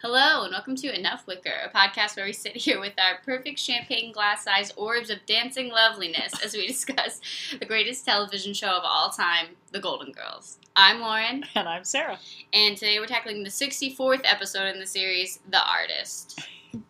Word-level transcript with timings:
Hello, 0.00 0.44
and 0.44 0.52
welcome 0.52 0.76
to 0.76 0.96
Enough 0.96 1.26
Wicker, 1.26 1.52
a 1.64 1.76
podcast 1.76 2.16
where 2.16 2.24
we 2.26 2.32
sit 2.32 2.56
here 2.56 2.78
with 2.78 2.92
our 2.98 3.18
perfect 3.24 3.58
champagne 3.58 4.12
glass 4.12 4.44
sized 4.44 4.72
orbs 4.76 5.10
of 5.10 5.18
dancing 5.26 5.70
loveliness 5.70 6.32
as 6.44 6.54
we 6.54 6.66
discuss 6.68 7.20
the 7.58 7.66
greatest 7.66 8.04
television 8.04 8.54
show 8.54 8.68
of 8.68 8.82
all 8.84 9.10
time, 9.10 9.48
The 9.72 9.80
Golden 9.80 10.12
Girls. 10.12 10.58
I'm 10.76 11.00
Lauren, 11.00 11.44
And 11.56 11.68
I'm 11.68 11.82
Sarah. 11.84 12.18
and 12.52 12.76
today 12.76 13.00
we're 13.00 13.06
tackling 13.06 13.42
the 13.42 13.50
64th 13.50 14.20
episode 14.24 14.66
in 14.72 14.78
the 14.78 14.86
series, 14.86 15.40
The 15.50 15.60
Artist. 15.66 16.40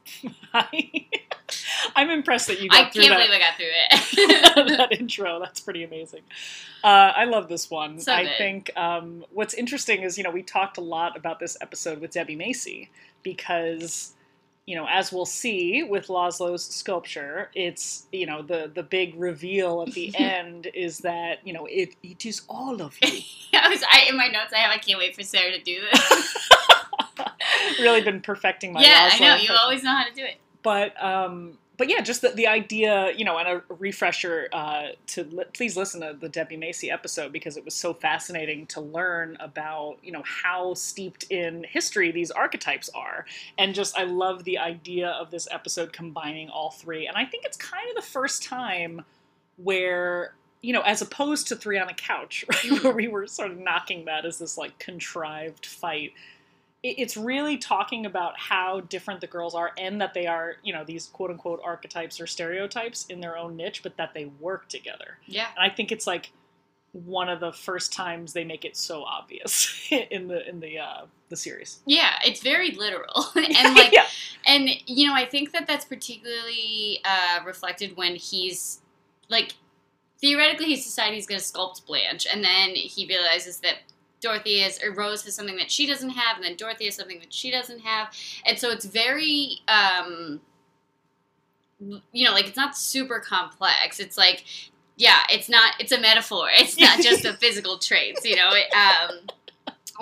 Hi. 0.53 1.07
I'm 1.97 2.11
impressed 2.11 2.49
that 2.49 2.61
you 2.61 2.69
I 2.71 2.83
got 2.83 2.93
through 2.93 3.03
can't 3.03 3.19
that, 3.19 3.27
believe 3.27 3.33
I 3.33 3.39
got 3.39 3.57
through 3.57 4.67
it. 4.67 4.79
that 4.79 5.01
intro. 5.01 5.41
That's 5.41 5.61
pretty 5.61 5.85
amazing. 5.85 6.23
Uh, 6.83 7.13
I 7.17 7.25
love 7.25 7.49
this 7.49 7.71
one. 7.71 8.01
So 8.01 8.13
I 8.13 8.29
think 8.39 8.71
um, 8.77 9.25
what's 9.33 9.55
interesting 9.55 10.03
is, 10.03 10.17
you 10.17 10.25
know, 10.25 10.31
we 10.31 10.43
talked 10.43 10.79
a 10.79 10.83
lot 10.83 11.17
about 11.17 11.39
this 11.41 11.57
episode 11.61 12.01
with 12.01 12.13
Debbie 12.13 12.37
Macy 12.37 12.91
because, 13.23 14.13
you 14.67 14.77
know, 14.77 14.87
as 14.89 15.13
we'll 15.13 15.27
see 15.27 15.83
with 15.83 16.07
Laszlo's 16.07 16.65
sculpture, 16.65 17.51
it's, 17.55 18.07
you 18.13 18.27
know, 18.27 18.43
the, 18.43 18.71
the 18.75 18.83
big 18.83 19.15
reveal 19.17 19.83
at 19.83 19.93
the 19.95 20.15
end 20.19 20.69
is 20.75 20.99
that, 20.99 21.47
you 21.47 21.53
know, 21.53 21.67
it, 21.67 21.95
it 22.03 22.25
is 22.25 22.43
all 22.49 22.81
of 22.81 22.97
you. 23.03 23.21
I 23.55 23.69
was, 23.69 23.83
I, 23.91 24.07
in 24.09 24.17
my 24.17 24.29
notes, 24.29 24.53
I 24.55 24.59
have, 24.59 24.71
I 24.71 24.79
can't 24.79 24.99
wait 24.99 25.17
for 25.17 25.23
Sarah 25.23 25.53
to 25.53 25.63
do 25.63 25.81
this. 25.93 26.49
really 27.81 28.03
been 28.03 28.21
perfecting 28.21 28.73
my 28.73 28.83
yeah, 28.83 29.09
I 29.11 29.17
Laszlo 29.17 29.21
know, 29.21 29.37
you 29.37 29.55
always 29.59 29.83
know 29.83 29.95
how 29.95 30.05
to 30.05 30.15
do 30.15 30.25
it. 30.25 30.37
But 30.63 31.03
um 31.03 31.59
but 31.77 31.89
yeah 31.89 32.01
just 32.01 32.21
the, 32.21 32.29
the 32.31 32.47
idea 32.47 33.13
you 33.17 33.25
know 33.25 33.39
and 33.39 33.49
a 33.49 33.63
refresher 33.75 34.49
uh 34.53 34.89
to 35.07 35.25
li- 35.25 35.45
please 35.55 35.77
listen 35.77 36.01
to 36.01 36.17
the 36.19 36.29
debbie 36.29 36.57
macy 36.57 36.91
episode 36.91 37.33
because 37.33 37.57
it 37.57 37.65
was 37.65 37.75
so 37.75 37.95
fascinating 37.95 38.67
to 38.67 38.81
learn 38.81 39.37
about 39.41 39.97
you 40.03 40.13
know 40.13 40.23
how 40.25 40.75
steeped 40.75 41.25
in 41.31 41.65
history 41.69 42.11
these 42.11 42.31
archetypes 42.31 42.91
are. 42.95 43.25
And 43.57 43.75
just 43.75 43.99
i 43.99 44.03
love 44.03 44.45
the 44.45 44.59
idea 44.59 45.09
of 45.09 45.31
this 45.31 45.49
episode 45.51 45.93
combining 45.93 46.49
all 46.51 46.71
three. 46.71 47.07
And 47.07 47.17
i 47.17 47.25
think 47.25 47.45
it's 47.45 47.57
kind 47.57 47.89
of 47.89 47.97
the 47.97 48.11
first 48.11 48.43
time 48.43 49.05
where 49.57 50.35
you 50.61 50.73
know 50.73 50.83
as 50.83 51.03
opposed 51.03 51.49
to 51.49 51.57
three 51.57 51.79
on 51.79 51.89
a 51.89 51.95
couch 51.95 52.45
right 52.49 52.83
where 52.83 52.93
we 52.93 53.09
were 53.09 53.27
sort 53.27 53.51
of 53.51 53.59
knocking 53.59 54.05
that 54.07 54.25
as 54.25 54.39
this 54.39 54.59
like 54.59 54.79
contrived 54.79 55.67
fight 55.67 56.13
it's 56.83 57.17
really 57.17 57.59
talking 57.59 58.07
about 58.07 58.39
how 58.39 58.81
different 58.81 59.21
the 59.21 59.27
girls 59.27 59.55
are 59.55 59.73
and 59.77 60.01
that 60.01 60.15
they 60.15 60.27
are, 60.27 60.57
you 60.63 60.73
know, 60.73 60.85
these 60.85 61.07
quote 61.07 61.31
unquote 61.31 61.61
archetypes 61.65 62.21
or 62.21 62.27
stereotypes 62.27 63.07
in 63.07 63.21
their 63.21 63.37
own 63.37 63.57
niche, 63.57 63.83
but 63.83 63.97
that 63.97 64.15
they 64.15 64.27
work 64.39 64.69
together. 64.69 65.19
Yeah. 65.27 65.49
And 65.57 65.71
I 65.71 65.75
think 65.75 65.91
it's 65.91 66.07
like 66.07 66.31
one 66.93 67.29
of 67.29 67.41
the 67.41 67.53
first 67.53 67.93
times 67.93 68.33
they 68.33 68.45
make 68.45 68.65
it 68.65 68.77
so 68.77 69.03
obvious 69.03 69.89
in 70.11 70.29
the 70.29 70.49
in 70.49 70.61
the 70.61 70.79
uh, 70.79 71.07
the 71.29 71.37
series. 71.37 71.81
Yeah, 71.85 72.15
it's 72.25 72.43
very 72.43 72.71
literal. 72.71 73.27
and 73.35 73.77
like, 73.77 73.93
yeah, 73.93 74.07
And 74.47 74.69
you 74.87 75.09
know, 75.09 75.15
I 75.15 75.27
think 75.27 75.53
that 75.53 75.67
that's 75.67 75.85
particularly 75.85 77.01
uh, 77.05 77.45
reflected 77.45 77.97
when 77.97 78.15
he's 78.15 78.81
like 79.29 79.55
theoretically 80.21 80.67
he's 80.67 80.85
decided 80.85 81.15
he's 81.15 81.27
going 81.27 81.41
to 81.41 81.47
sculpt 81.47 81.87
Blanche, 81.87 82.27
and 82.33 82.45
then 82.45 82.71
he 82.71 83.07
realizes 83.07 83.59
that 83.61 83.79
Dorothy 84.21 84.61
is 84.61 84.81
or 84.83 84.93
Rose 84.93 85.25
has 85.25 85.35
something 85.35 85.57
that 85.57 85.71
she 85.71 85.87
doesn't 85.87 86.11
have, 86.11 86.37
and 86.37 86.45
then 86.45 86.57
Dorothy 86.57 86.87
has 86.87 86.97
something 86.97 87.21
that 87.21 87.33
she 87.33 87.51
doesn't 87.51 87.81
have, 87.81 88.13
and 88.45 88.59
so 88.59 88.71
it's 88.71 88.85
very. 88.85 89.61
Um, 89.69 90.41
you 92.13 92.25
know, 92.25 92.33
like 92.33 92.49
it's 92.49 92.57
not 92.57 92.77
super 92.77 93.21
complex. 93.21 94.01
It's 94.01 94.19
like, 94.19 94.45
yeah, 94.97 95.21
it's 95.31 95.49
not. 95.49 95.75
It's 95.79 95.93
a 95.93 96.01
metaphor. 96.01 96.49
It's 96.53 96.79
not 96.79 97.01
just 97.01 97.23
the 97.23 97.33
physical 97.41 97.79
traits. 97.79 98.25
You 98.25 98.37
know, 98.37 98.51
it, 98.51 98.73
um, 98.75 99.19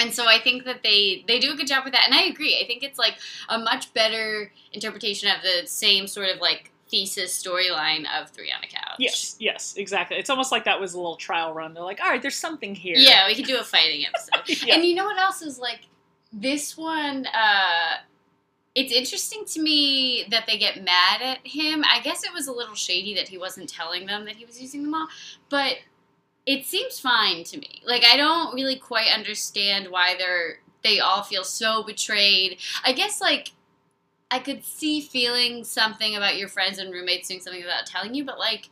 and 0.01 0.13
so 0.13 0.27
I 0.27 0.39
think 0.39 0.65
that 0.65 0.83
they 0.83 1.25
they 1.27 1.39
do 1.39 1.53
a 1.53 1.57
good 1.57 1.67
job 1.67 1.85
with 1.85 1.93
that, 1.93 2.05
and 2.07 2.15
I 2.15 2.23
agree. 2.23 2.59
I 2.63 2.67
think 2.67 2.83
it's 2.83 2.99
like 2.99 3.19
a 3.49 3.59
much 3.59 3.93
better 3.93 4.53
interpretation 4.73 5.31
of 5.31 5.43
the 5.43 5.67
same 5.67 6.07
sort 6.07 6.29
of 6.29 6.41
like 6.41 6.73
thesis 6.89 7.43
storyline 7.43 8.05
of 8.21 8.31
Three 8.31 8.51
on 8.53 8.63
a 8.63 8.67
Couch. 8.69 8.97
yes, 8.99 9.37
yes, 9.41 9.75
exactly. 9.77 10.17
It's 10.19 10.31
almost 10.31 10.53
like 10.53 10.65
that 10.65 10.81
was 10.81 10.95
a 10.95 10.97
little 10.99 11.17
trial 11.17 11.53
run. 11.53 11.75
They're 11.75 11.83
like, 11.83 12.01
all 12.01 12.09
right, 12.09 12.23
there's 12.23 12.37
something 12.37 12.75
here. 12.75 12.97
Yeah, 12.97 13.27
we 13.27 13.35
could 13.35 13.47
do 13.47 13.59
a 13.59 13.65
fighting 13.65 14.05
episode. 14.15 14.67
Yeah. 14.67 14.75
And 14.77 14.85
you 14.85 14.95
know 14.95 15.05
what 15.05 15.19
else 15.19 15.43
is 15.43 15.59
like 15.59 15.81
this 16.33 16.77
one 16.77 17.27
uh 17.27 17.97
it's 18.75 18.93
interesting 18.93 19.45
to 19.47 19.63
me 19.63 20.27
that 20.31 20.47
they 20.47 20.59
get 20.59 20.85
mad 20.85 21.23
at 21.23 21.47
him. 21.47 21.83
I 21.91 22.01
guess 22.01 22.25
it 22.25 22.33
was 22.35 22.47
a 22.47 22.53
little 22.53 22.75
shady 22.75 23.15
that 23.15 23.27
he 23.29 23.39
wasn't 23.39 23.71
telling 23.71 24.05
them 24.05 24.27
that 24.27 24.37
he 24.37 24.45
was 24.45 24.61
using 24.61 24.83
them 24.83 24.93
all, 24.93 25.09
but 25.49 25.79
it 26.45 26.67
seems 26.67 27.01
fine 27.01 27.43
to 27.45 27.59
me. 27.59 27.81
Like 27.87 28.05
I 28.05 28.19
don't 28.19 28.55
really 28.55 28.77
quite 28.77 29.11
understand 29.13 29.89
why 29.91 30.15
they're 30.19 30.59
they 30.83 31.01
all 31.01 31.23
feel 31.23 31.43
so 31.43 31.83
betrayed. 31.83 32.59
I 32.85 32.93
guess 32.93 33.21
like 33.21 33.53
I 34.31 34.39
could 34.41 34.65
see 34.65 35.01
feeling 35.01 35.65
something 35.65 36.17
about 36.17 36.37
your 36.37 36.49
friends 36.49 36.79
and 36.79 36.93
roommates 36.93 37.29
doing 37.29 37.41
something 37.41 37.63
without 37.63 37.87
telling 37.87 38.15
you, 38.15 38.25
but 38.25 38.39
like 38.39 38.69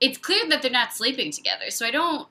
it's 0.00 0.18
clear 0.18 0.48
that 0.48 0.62
they're 0.62 0.70
not 0.70 0.92
sleeping 0.92 1.30
together. 1.30 1.70
So 1.70 1.86
I 1.86 1.90
don't 1.90 2.28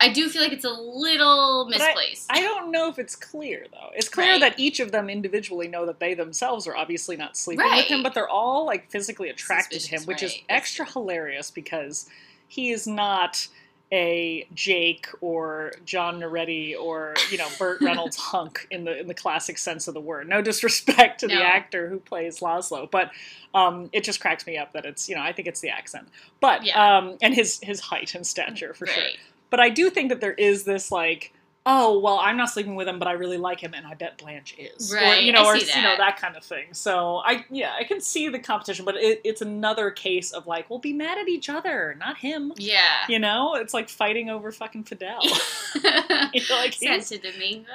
I 0.00 0.12
do 0.12 0.28
feel 0.28 0.42
like 0.42 0.52
it's 0.52 0.64
a 0.64 0.70
little 0.70 1.66
But 1.68 1.80
I- 1.80 1.86
misplaced. 1.86 2.26
I 2.30 2.40
don't 2.40 2.70
know 2.70 2.88
if 2.88 2.98
it's 3.00 3.16
clear 3.16 3.66
though. 3.72 3.90
It's 3.94 4.08
clear 4.08 4.32
Right. 4.32 4.40
that 4.40 4.58
each 4.58 4.78
of 4.78 4.92
them 4.92 5.10
individually 5.10 5.66
know 5.66 5.86
that 5.86 5.98
they 5.98 6.14
themselves 6.14 6.68
are 6.68 6.76
obviously 6.76 7.16
not 7.16 7.36
sleeping 7.36 7.66
Right. 7.66 7.78
with 7.78 7.86
him, 7.86 8.02
but 8.04 8.14
they're 8.14 8.28
all 8.28 8.64
like 8.64 8.90
physically 8.90 9.28
attracted 9.28 9.80
to 9.80 9.88
him, 9.88 9.98
Suspicious, 10.00 10.06
which 10.06 10.22
is 10.22 10.42
extra 10.48 10.84
hilarious 10.88 11.50
because 11.50 12.08
he 12.46 12.70
is 12.70 12.86
not 12.86 13.48
a 13.90 14.46
Jake 14.54 15.06
or 15.20 15.72
John 15.84 16.20
Noretti 16.20 16.78
or 16.78 17.14
you 17.30 17.38
know 17.38 17.48
Burt 17.58 17.80
Reynolds 17.82 18.16
hunk 18.16 18.66
in 18.70 18.84
the 18.84 18.98
in 18.98 19.06
the 19.08 19.14
classic 19.14 19.56
sense 19.58 19.88
of 19.88 19.94
the 19.94 20.00
word. 20.00 20.28
No 20.28 20.42
disrespect 20.42 21.20
to 21.20 21.26
No. 21.28 21.36
the 21.36 21.42
actor 21.42 21.88
who 21.88 21.98
plays 21.98 22.40
Laszlo, 22.40 22.90
but 22.90 23.10
um, 23.54 23.88
it 23.92 24.04
just 24.04 24.20
cracks 24.20 24.46
me 24.46 24.58
up 24.58 24.72
that 24.74 24.84
it's 24.84 25.08
you 25.08 25.14
know 25.14 25.22
I 25.22 25.32
think 25.32 25.48
it's 25.48 25.60
the 25.60 25.70
accent, 25.70 26.08
but 26.40 26.64
Yeah. 26.64 26.98
um, 26.98 27.16
and 27.22 27.34
his 27.34 27.60
his 27.62 27.80
height 27.80 28.14
and 28.14 28.26
stature 28.26 28.74
for 28.74 28.86
sure. 28.86 29.04
But 29.50 29.60
I 29.60 29.70
do 29.70 29.88
think 29.88 30.10
that 30.10 30.20
there 30.20 30.34
is 30.34 30.64
this 30.64 30.92
like, 30.92 31.32
oh 31.68 31.98
well, 31.98 32.18
I'm 32.18 32.36
not 32.36 32.50
sleeping 32.50 32.74
with 32.74 32.88
him, 32.88 32.98
but 32.98 33.06
I 33.06 33.12
really 33.12 33.36
like 33.36 33.60
him, 33.60 33.74
and 33.74 33.86
I 33.86 33.94
bet 33.94 34.16
Blanche 34.18 34.56
is, 34.58 34.92
or 34.92 35.14
you 35.16 35.32
know, 35.32 35.44
or 35.44 35.58
see 35.58 35.76
you 35.76 35.82
know 35.82 35.90
that. 35.90 35.98
that 35.98 36.16
kind 36.20 36.36
of 36.36 36.42
thing. 36.42 36.72
So 36.72 37.18
I 37.18 37.44
yeah, 37.50 37.74
I 37.78 37.84
can 37.84 38.00
see 38.00 38.28
the 38.28 38.38
competition, 38.38 38.84
but 38.84 38.96
it, 38.96 39.20
it's 39.22 39.42
another 39.42 39.90
case 39.90 40.32
of 40.32 40.46
like, 40.46 40.70
we'll 40.70 40.78
be 40.78 40.94
mad 40.94 41.18
at 41.18 41.28
each 41.28 41.48
other, 41.48 41.94
not 41.98 42.16
him. 42.16 42.52
Yeah. 42.56 43.04
You 43.08 43.18
know, 43.18 43.54
it's 43.54 43.74
like 43.74 43.88
fighting 43.88 44.30
over 44.30 44.50
fucking 44.50 44.84
Fidel. 44.84 45.20
Like, 46.50 46.72
Santo 46.72 47.18
Domingo. 47.18 47.70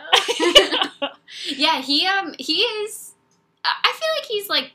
yeah, 1.55 1.81
he 1.81 2.07
um 2.07 2.33
he 2.39 2.61
is. 2.61 3.13
I 3.63 3.93
feel 3.97 4.09
like 4.17 4.25
he's 4.25 4.49
like 4.49 4.73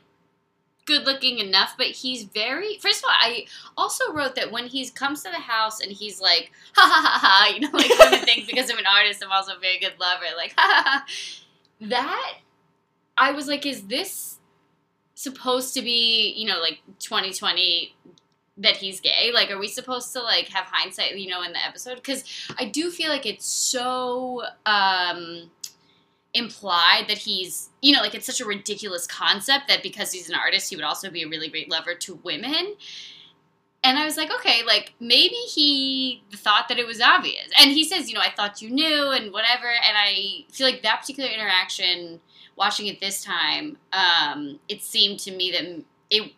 good 0.89 1.05
looking 1.05 1.37
enough, 1.37 1.75
but 1.77 1.85
he's 1.85 2.23
very. 2.23 2.77
First 2.79 3.03
of 3.03 3.05
all, 3.05 3.15
I 3.17 3.45
also 3.77 4.11
wrote 4.11 4.35
that 4.35 4.51
when 4.51 4.65
he 4.65 4.89
comes 4.89 5.23
to 5.23 5.29
the 5.29 5.37
house 5.37 5.79
and 5.79 5.91
he's 5.91 6.19
like, 6.19 6.51
ha 6.75 6.81
ha 6.81 7.01
ha 7.01 7.19
ha, 7.21 7.53
you 7.53 7.61
know, 7.61 7.69
like 7.71 7.89
women 7.97 8.25
think 8.25 8.47
because 8.47 8.69
I'm 8.69 8.77
an 8.77 8.85
artist, 8.97 9.23
I'm 9.23 9.31
also 9.31 9.55
a 9.55 9.59
very 9.59 9.79
good 9.79 9.93
lover, 9.99 10.25
like 10.35 10.53
ha 10.57 10.83
ha 10.83 10.83
ha. 10.85 11.05
That 11.81 12.39
I 13.17 13.31
was 13.31 13.47
like, 13.47 13.65
is 13.65 13.83
this 13.83 14.39
supposed 15.13 15.73
to 15.75 15.81
be, 15.81 16.33
you 16.35 16.47
know, 16.47 16.59
like 16.59 16.81
2020 16.99 17.95
that 18.57 18.75
he's 18.75 18.99
gay? 18.99 19.31
Like, 19.33 19.51
are 19.51 19.59
we 19.59 19.67
supposed 19.67 20.11
to 20.13 20.21
like 20.21 20.49
have 20.49 20.65
hindsight, 20.65 21.17
you 21.17 21.29
know, 21.29 21.43
in 21.43 21.53
the 21.53 21.63
episode? 21.63 21.95
Because 21.95 22.23
I 22.57 22.65
do 22.65 22.89
feel 22.89 23.09
like 23.09 23.25
it's 23.25 23.45
so 23.45 24.43
um, 24.65 25.51
implied 26.33 27.05
that 27.07 27.17
he's, 27.17 27.69
you 27.81 27.93
know, 27.93 28.01
like 28.01 28.13
it's 28.13 28.25
such 28.25 28.41
a 28.41 28.45
ridiculous 28.45 29.07
concept 29.07 29.67
that 29.67 29.81
because 29.81 30.11
he's 30.11 30.29
an 30.29 30.35
artist, 30.35 30.69
he 30.69 30.75
would 30.75 30.85
also 30.85 31.09
be 31.09 31.23
a 31.23 31.27
really 31.27 31.49
great 31.49 31.69
lover 31.69 31.95
to 31.95 32.15
women. 32.23 32.75
And 33.83 33.97
I 33.97 34.03
was 34.03 34.17
like, 34.17 34.29
okay, 34.31 34.61
like 34.65 34.93
maybe 34.99 35.35
he 35.35 36.21
thought 36.33 36.67
that 36.67 36.77
it 36.77 36.85
was 36.85 37.01
obvious. 37.01 37.49
And 37.59 37.71
he 37.71 37.83
says, 37.83 38.09
you 38.09 38.15
know, 38.15 38.21
I 38.21 38.29
thought 38.29 38.61
you 38.61 38.69
knew 38.69 39.11
and 39.11 39.31
whatever. 39.31 39.67
And 39.67 39.97
I 39.97 40.45
feel 40.51 40.67
like 40.67 40.83
that 40.83 41.01
particular 41.01 41.29
interaction, 41.29 42.19
watching 42.57 42.87
it 42.87 42.99
this 42.99 43.23
time, 43.23 43.77
um, 43.93 44.59
it 44.67 44.83
seemed 44.83 45.19
to 45.21 45.31
me 45.31 45.51
that 45.51 45.83
it, 46.09 46.33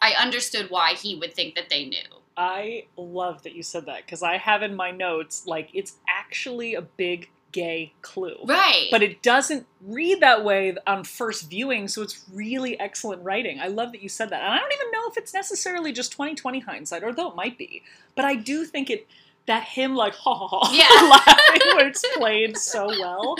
I 0.00 0.12
understood 0.12 0.70
why 0.70 0.94
he 0.94 1.16
would 1.16 1.34
think 1.34 1.56
that 1.56 1.68
they 1.68 1.86
knew. 1.86 1.98
I 2.36 2.86
love 2.96 3.42
that 3.42 3.54
you 3.54 3.62
said 3.62 3.86
that 3.86 4.06
because 4.06 4.22
I 4.22 4.38
have 4.38 4.62
in 4.62 4.74
my 4.74 4.92
notes 4.92 5.46
like 5.46 5.68
it's 5.74 5.96
actually 6.08 6.74
a 6.74 6.80
big 6.80 7.28
gay 7.52 7.92
clue. 8.02 8.36
Right. 8.44 8.88
But 8.90 9.02
it 9.02 9.22
doesn't 9.22 9.66
read 9.84 10.20
that 10.20 10.44
way 10.44 10.74
on 10.86 11.04
first 11.04 11.50
viewing, 11.50 11.88
so 11.88 12.02
it's 12.02 12.24
really 12.32 12.78
excellent 12.78 13.22
writing. 13.22 13.60
I 13.60 13.68
love 13.68 13.92
that 13.92 14.02
you 14.02 14.08
said 14.08 14.30
that. 14.30 14.42
And 14.42 14.52
I 14.52 14.58
don't 14.58 14.72
even 14.72 14.90
know 14.92 15.08
if 15.10 15.16
it's 15.16 15.34
necessarily 15.34 15.92
just 15.92 16.12
2020 16.12 16.60
hindsight, 16.60 17.02
or 17.02 17.12
though 17.12 17.30
it 17.30 17.36
might 17.36 17.58
be. 17.58 17.82
But 18.14 18.24
I 18.24 18.34
do 18.34 18.64
think 18.64 18.90
it 18.90 19.06
that 19.46 19.64
him 19.64 19.96
like 19.96 20.14
ha 20.14 20.34
ha 20.34 20.46
ha 20.46 20.70
Yeah. 20.72 21.08
laughing 21.08 21.76
where 21.76 21.88
it's 21.88 22.04
played 22.16 22.56
so 22.56 22.86
well. 22.86 23.36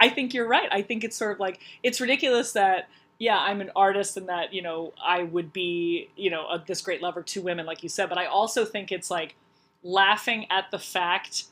I 0.00 0.08
think 0.08 0.34
you're 0.34 0.48
right. 0.48 0.68
I 0.70 0.82
think 0.82 1.04
it's 1.04 1.16
sort 1.16 1.32
of 1.32 1.40
like 1.40 1.60
it's 1.82 2.00
ridiculous 2.00 2.52
that 2.52 2.88
yeah, 3.18 3.38
I'm 3.38 3.60
an 3.60 3.70
artist 3.76 4.16
and 4.16 4.28
that, 4.28 4.52
you 4.52 4.60
know, 4.60 4.92
I 5.02 5.22
would 5.22 5.52
be, 5.52 6.08
you 6.16 6.30
know, 6.30 6.48
a, 6.48 6.62
this 6.66 6.82
great 6.82 7.00
lover 7.00 7.22
to 7.22 7.42
women 7.42 7.64
like 7.64 7.82
you 7.84 7.88
said, 7.88 8.08
but 8.08 8.18
I 8.18 8.26
also 8.26 8.64
think 8.64 8.90
it's 8.90 9.10
like 9.10 9.36
laughing 9.84 10.46
at 10.50 10.70
the 10.72 10.80
fact 10.80 11.44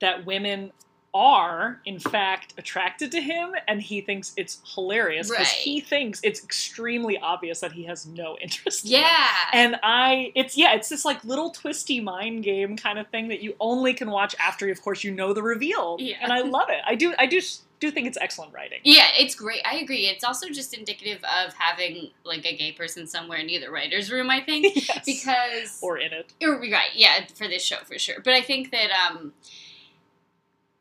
that 0.00 0.26
women 0.26 0.72
are 1.12 1.80
in 1.84 1.98
fact 1.98 2.54
attracted 2.56 3.10
to 3.10 3.20
him 3.20 3.50
and 3.66 3.82
he 3.82 4.00
thinks 4.00 4.32
it's 4.36 4.60
hilarious 4.74 5.28
because 5.28 5.46
Right. 5.48 5.56
he 5.56 5.80
thinks 5.80 6.20
it's 6.22 6.42
extremely 6.44 7.18
obvious 7.18 7.58
that 7.60 7.72
he 7.72 7.82
has 7.84 8.06
no 8.06 8.36
interest 8.40 8.84
in. 8.84 8.92
Yeah. 8.92 9.26
and 9.52 9.76
i 9.82 10.30
it's 10.36 10.56
yeah 10.56 10.72
it's 10.74 10.88
this 10.88 11.04
like 11.04 11.24
little 11.24 11.50
twisty 11.50 11.98
mind 11.98 12.44
game 12.44 12.76
kind 12.76 12.96
of 12.98 13.08
thing 13.08 13.26
that 13.28 13.40
you 13.42 13.56
only 13.58 13.92
can 13.92 14.10
watch 14.10 14.36
after 14.38 14.70
of 14.70 14.80
course 14.82 15.02
you 15.02 15.10
know 15.10 15.32
the 15.32 15.42
reveal 15.42 15.96
Yeah. 15.98 16.14
and 16.22 16.32
i 16.32 16.42
love 16.42 16.68
it 16.70 16.80
i 16.86 16.94
do 16.94 17.12
i 17.18 17.26
do 17.26 17.40
do 17.80 17.90
think 17.90 18.06
it's 18.06 18.18
excellent 18.20 18.52
writing 18.52 18.78
Yeah, 18.84 19.06
it's 19.18 19.34
great. 19.34 19.62
I 19.64 19.76
agree. 19.78 20.06
It's 20.06 20.22
also 20.22 20.50
just 20.50 20.76
indicative 20.76 21.24
of 21.24 21.54
having 21.54 22.10
like 22.24 22.44
a 22.44 22.54
gay 22.54 22.72
person 22.72 23.06
somewhere 23.06 23.42
near 23.42 23.58
the 23.58 23.70
writer's 23.70 24.12
room, 24.12 24.28
I 24.28 24.42
think. 24.42 24.76
yes. 24.86 25.02
Because 25.06 25.78
or 25.80 25.96
in 25.96 26.12
it 26.12 26.30
Or- 26.42 26.60
right, 26.60 26.90
yeah, 26.94 27.24
for 27.34 27.48
this 27.48 27.64
show 27.64 27.78
for 27.86 27.98
sure. 27.98 28.16
But 28.22 28.34
I 28.34 28.42
think 28.42 28.70
that 28.72 28.90
um 28.90 29.32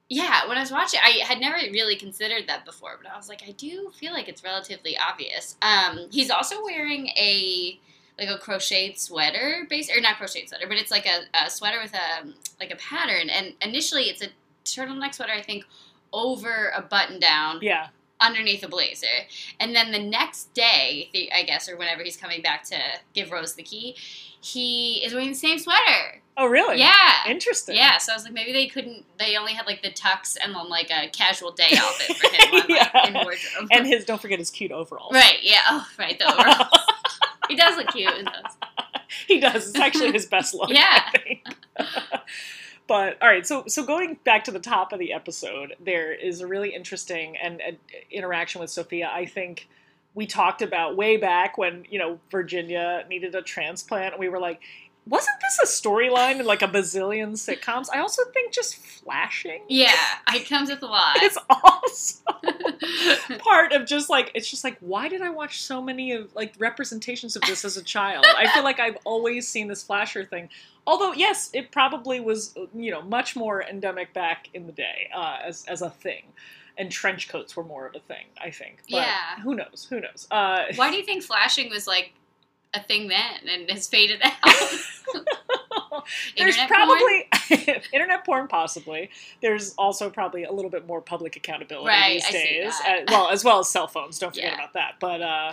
yeah, 0.10 0.48
when 0.48 0.58
I 0.58 0.62
was 0.62 0.72
watching 0.72 1.00
I 1.04 1.24
had 1.24 1.40
never 1.40 1.58
really 1.72 1.96
considered 1.96 2.48
that 2.48 2.66
before, 2.66 3.00
but 3.02 3.12
I 3.12 3.16
was 3.16 3.30
like, 3.30 3.44
I 3.48 3.52
do 3.52 3.92
feel 3.96 4.12
like 4.12 4.28
it's 4.28 4.44
relatively 4.44 4.98
obvious. 4.98 5.56
Um 5.62 6.08
he's 6.12 6.30
also 6.30 6.64
wearing 6.64 7.08
a 7.10 7.80
like 8.18 8.30
a 8.30 8.38
crocheted 8.38 9.00
sweater 9.00 9.66
base 9.70 9.90
or 9.90 10.02
not 10.02 10.18
crocheted 10.18 10.50
sweater, 10.50 10.68
but 10.68 10.78
it's 10.78 10.92
like 10.92 11.06
a, 11.06 11.22
a 11.46 11.50
sweater 11.50 11.80
with 11.82 11.94
a 11.94 12.28
like 12.60 12.72
a 12.72 12.76
pattern. 12.76 13.30
And 13.30 13.54
initially 13.62 14.04
it's 14.04 14.22
a 14.22 14.30
turtleneck 14.66 15.14
sweater 15.14 15.34
I 15.34 15.42
think 15.42 15.66
over 16.12 16.72
a 16.76 16.82
button 16.82 17.20
down. 17.20 17.60
Yeah 17.62 17.88
underneath 18.22 18.64
a 18.64 18.68
blazer. 18.68 19.08
And 19.60 19.76
then 19.76 19.92
the 19.92 20.00
next 20.04 20.54
day, 20.54 21.30
I 21.34 21.44
guess, 21.44 21.70
or 21.70 21.78
whenever 21.78 22.04
he's 22.04 22.18
coming 22.18 22.42
back 22.42 22.64
to 22.66 22.78
give 23.14 23.32
Rose 23.32 23.54
the 23.56 23.64
key, 23.64 23.96
he 24.42 25.02
is 25.04 25.14
wearing 25.14 25.30
the 25.30 25.36
same 25.36 25.60
sweater. 25.60 26.22
oh 26.38 26.46
really 26.46 26.80
Yeah. 26.80 27.14
interesting 27.28 27.76
Yeah, 27.76 27.98
so 27.98 28.14
I 28.14 28.16
was 28.16 28.24
like, 28.24 28.34
maybe 28.34 28.54
they 28.54 28.68
couldn't. 28.68 29.04
They 29.18 29.36
only 29.36 29.54
had 29.54 29.66
like 29.66 29.82
the 29.82 29.90
tux 29.92 30.38
and 30.42 30.56
then 30.56 30.70
like 30.70 30.90
a 30.92 31.10
casual 31.10 31.52
day 31.52 31.70
outfit 31.78 32.16
for 32.18 32.28
him 32.34 32.54
on, 32.54 32.60
like, 32.60 32.70
Yeah. 32.94 33.08
in 33.08 33.14
wardrobe. 33.16 33.68
and 33.72 33.86
his 33.88 34.06
don't 34.06 34.22
forget 34.22 34.40
his 34.40 34.50
cute 34.50 34.72
overalls 34.72 35.14
right, 35.14 35.40
yeah, 35.42 35.62
oh, 35.70 35.86
right, 35.98 36.18
the 36.18 36.32
overalls. 36.32 36.70
he 37.50 37.56
does 37.56 37.76
look 37.78 37.88
cute 37.88 38.14
in 38.16 38.26
those. 38.26 38.70
he 39.28 39.40
does. 39.42 39.70
It's 39.70 39.80
actually 39.80 40.12
his 40.14 40.26
best 40.26 40.54
look. 40.54 40.70
Yeah. 40.70 41.02
But 42.90 43.22
all 43.22 43.28
right, 43.28 43.46
so 43.46 43.66
so 43.68 43.86
going 43.86 44.18
back 44.24 44.44
to 44.46 44.52
the 44.52 44.60
top 44.60 44.92
of 44.94 45.00
the 45.00 45.14
episode, 45.14 45.76
there 45.80 46.12
is 46.12 46.42
a 46.42 46.48
really 46.48 46.74
interesting 46.74 47.38
and, 47.38 47.62
and 47.62 47.78
interaction 48.10 48.60
with 48.60 48.72
Sophia. 48.72 49.12
I 49.14 49.28
think 49.28 49.70
we 50.16 50.26
talked 50.26 50.64
about 50.64 50.98
way 50.98 51.16
back 51.16 51.56
when 51.56 51.86
you 51.92 52.00
know 52.00 52.20
Virginia 52.32 53.06
needed 53.08 53.36
a 53.36 53.44
transplant. 53.44 54.16
And 54.16 54.20
we 54.20 54.28
were 54.28 54.40
like, 54.40 54.62
wasn't 55.08 55.38
this 55.42 55.60
a 55.64 55.82
storyline 55.82 56.40
in 56.40 56.46
like 56.46 56.62
a 56.62 56.68
bazillion 56.68 57.32
sitcoms? 57.34 57.88
I 57.92 58.00
also 58.00 58.24
think 58.34 58.54
just 58.54 58.76
flashing. 58.76 59.62
Yeah, 59.68 59.94
it 60.34 60.48
comes 60.48 60.70
with 60.70 60.84
a 60.84 60.86
lot. 60.86 61.18
It's 61.18 61.38
also 61.50 62.24
part 63.40 63.72
of 63.74 63.86
just 63.88 64.10
like 64.10 64.32
it's 64.36 64.50
just 64.50 64.64
like 64.64 64.78
why 64.80 65.10
did 65.10 65.22
I 65.22 65.30
watch 65.30 65.62
so 65.62 65.82
many 65.82 66.12
of 66.12 66.34
like 66.36 66.54
representations 66.60 67.36
of 67.36 67.42
this 67.44 67.66
as 67.66 67.78
a 67.78 67.84
child? 67.84 68.26
I 68.38 68.52
feel 68.54 68.64
like 68.64 68.80
I've 68.80 68.98
always 69.04 69.48
seen 69.48 69.68
this 69.68 69.84
flasher 69.84 70.26
thing. 70.26 70.50
Although 70.86 71.14
yes, 71.14 71.50
it 71.54 71.72
probably 71.72 72.20
was 72.20 72.56
you 72.76 72.92
know 72.92 73.02
much 73.02 73.36
more 73.36 73.64
endemic 73.64 74.14
back 74.14 74.50
in 74.54 74.68
the 74.68 74.74
day 74.74 75.10
uh, 75.16 75.38
as 75.44 75.66
as 75.68 75.82
a 75.82 75.90
thing, 75.90 76.24
and 76.78 76.92
trench 76.92 77.30
coats 77.30 77.56
were 77.56 77.64
more 77.64 77.88
of 77.88 77.96
a 77.96 78.00
thing. 78.00 78.26
I 78.40 78.52
think. 78.52 78.82
But 78.90 78.98
Yeah. 78.98 79.40
Who 79.44 79.56
knows? 79.56 79.88
Who 79.90 80.00
knows? 80.00 80.28
Uh, 80.30 80.66
Why 80.76 80.92
do 80.92 80.98
you 80.98 81.04
think 81.04 81.24
flashing 81.24 81.70
was 81.70 81.88
like 81.88 82.14
a 82.74 82.82
thing 82.84 83.08
then 83.08 83.48
and 83.50 83.70
has 83.70 83.88
faded 83.88 84.22
out? 84.24 84.34
There's 86.38 86.56
Internet 86.58 86.70
porn? 86.70 86.88
probably 86.88 87.28
internet 87.94 88.26
porn, 88.26 88.48
possibly. 88.48 89.10
There's 89.42 89.74
also 89.78 90.10
probably 90.10 90.44
a 90.44 90.52
little 90.52 90.70
bit 90.72 90.86
more 90.88 91.02
public 91.02 91.36
accountability 91.36 91.88
Right, 91.88 92.14
these 92.22 92.26
I 92.28 92.32
days. 92.32 92.74
Uh, 92.88 92.94
well, 93.08 93.30
as 93.30 93.44
well 93.44 93.60
as 93.60 93.70
cell 93.70 93.88
phones. 93.88 94.20
Don't 94.20 94.32
forget 94.34 94.52
Yeah. 94.54 94.56
about 94.56 94.74
that. 94.74 94.96
But 95.00 95.22
uh, 95.22 95.52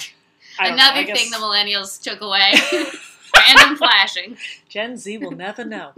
know, 0.63 0.75
Another 0.75 1.05
guess 1.05 1.19
thing 1.21 1.31
the 1.31 1.39
millennials 1.39 2.01
took 2.03 2.21
away. 2.21 2.53
Random 3.37 3.77
flashing. 3.77 4.37
Gen 4.69 4.97
Z 4.97 5.19
will 5.19 5.33
never 5.33 5.65
know. 5.65 5.93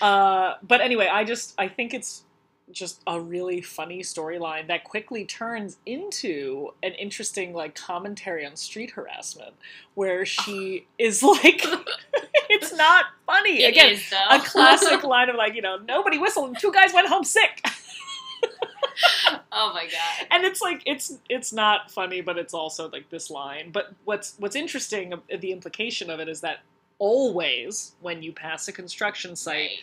uh, 0.00 0.54
but 0.62 0.80
anyway, 0.80 1.08
I 1.10 1.24
just 1.24 1.54
I 1.58 1.68
think 1.68 1.94
it's 1.94 2.22
just 2.72 3.02
a 3.06 3.20
really 3.20 3.60
funny 3.60 4.00
storyline 4.02 4.66
that 4.68 4.84
quickly 4.84 5.24
turns 5.24 5.78
into 5.86 6.70
an 6.82 6.92
interesting 6.92 7.52
like 7.54 7.74
commentary 7.74 8.44
on 8.46 8.56
street 8.56 8.90
harassment, 8.92 9.54
where 9.94 10.24
she 10.26 10.86
is 10.98 11.22
like, 11.22 11.62
it's 12.50 12.74
not 12.74 13.06
funny 13.26 13.62
It 13.62 13.70
again. 13.70 13.92
is, 13.92 14.12
a 14.30 14.38
classic 14.40 15.02
line 15.04 15.28
of 15.28 15.36
like, 15.36 15.54
you 15.54 15.62
know, 15.62 15.76
nobody 15.78 16.18
whistled 16.18 16.48
and 16.50 16.58
two 16.58 16.72
guys 16.72 16.92
went 16.92 17.08
home 17.08 17.24
sick. 17.24 17.62
oh 19.52 19.72
my 19.74 19.84
god. 19.86 20.26
And 20.30 20.44
it's 20.44 20.60
like 20.60 20.82
it's 20.86 21.18
it's 21.28 21.52
not 21.52 21.90
funny, 21.90 22.20
but 22.20 22.38
it's 22.38 22.54
also 22.54 22.88
like 22.90 23.08
this 23.10 23.30
line. 23.30 23.70
But 23.72 23.92
what's 24.04 24.34
what's 24.38 24.56
interesting 24.56 25.12
uh, 25.14 25.18
the 25.40 25.52
implication 25.52 26.10
of 26.10 26.20
it 26.20 26.28
is 26.28 26.40
that 26.42 26.60
always 26.98 27.92
when 28.00 28.22
you 28.22 28.32
pass 28.32 28.68
a 28.68 28.72
construction 28.72 29.36
site, 29.36 29.54
Right. 29.54 29.78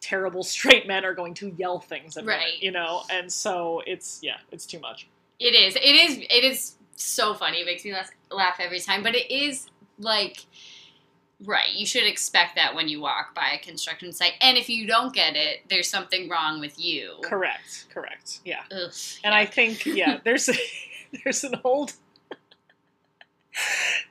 Terrible 0.00 0.42
straight 0.54 0.86
men 0.86 1.04
are 1.04 1.14
going 1.14 1.34
to 1.34 1.48
yell 1.56 1.80
things 1.80 2.16
at 2.16 2.24
women, 2.24 2.42
you 2.60 2.70
know? 2.70 3.02
And 3.10 3.32
so 3.32 3.82
it's 3.86 4.20
yeah, 4.22 4.36
it's 4.52 4.66
too 4.66 4.78
much. 4.80 5.08
It 5.38 5.54
is. 5.54 5.76
It 5.76 5.80
is. 5.82 6.18
It 6.18 6.44
is 6.44 6.74
so 6.96 7.34
funny. 7.34 7.58
It 7.58 7.66
makes 7.66 7.84
me 7.84 7.92
laugh, 7.92 8.10
laugh 8.30 8.56
every 8.58 8.80
time. 8.80 9.02
But 9.02 9.14
it 9.14 9.30
is 9.30 9.68
like, 9.98 10.44
right. 11.44 11.72
You 11.72 11.86
should 11.86 12.04
expect 12.06 12.56
that 12.56 12.74
when 12.74 12.88
you 12.88 13.00
walk 13.00 13.34
by 13.34 13.50
a 13.54 13.58
construction 13.58 14.12
site, 14.12 14.32
and 14.40 14.58
if 14.58 14.68
you 14.68 14.86
don't 14.86 15.14
get 15.14 15.36
it, 15.36 15.60
there's 15.68 15.88
something 15.88 16.28
wrong 16.28 16.60
with 16.60 16.78
you. 16.78 17.14
Correct, 17.22 17.86
correct. 17.92 18.40
Yeah. 18.44 18.62
Ugh, 18.72 18.92
And 19.22 19.32
yeah. 19.32 19.36
I 19.36 19.46
think 19.46 19.86
yeah, 19.86 20.18
there's 20.24 20.50
there's 21.24 21.44
an 21.44 21.60
old 21.64 21.92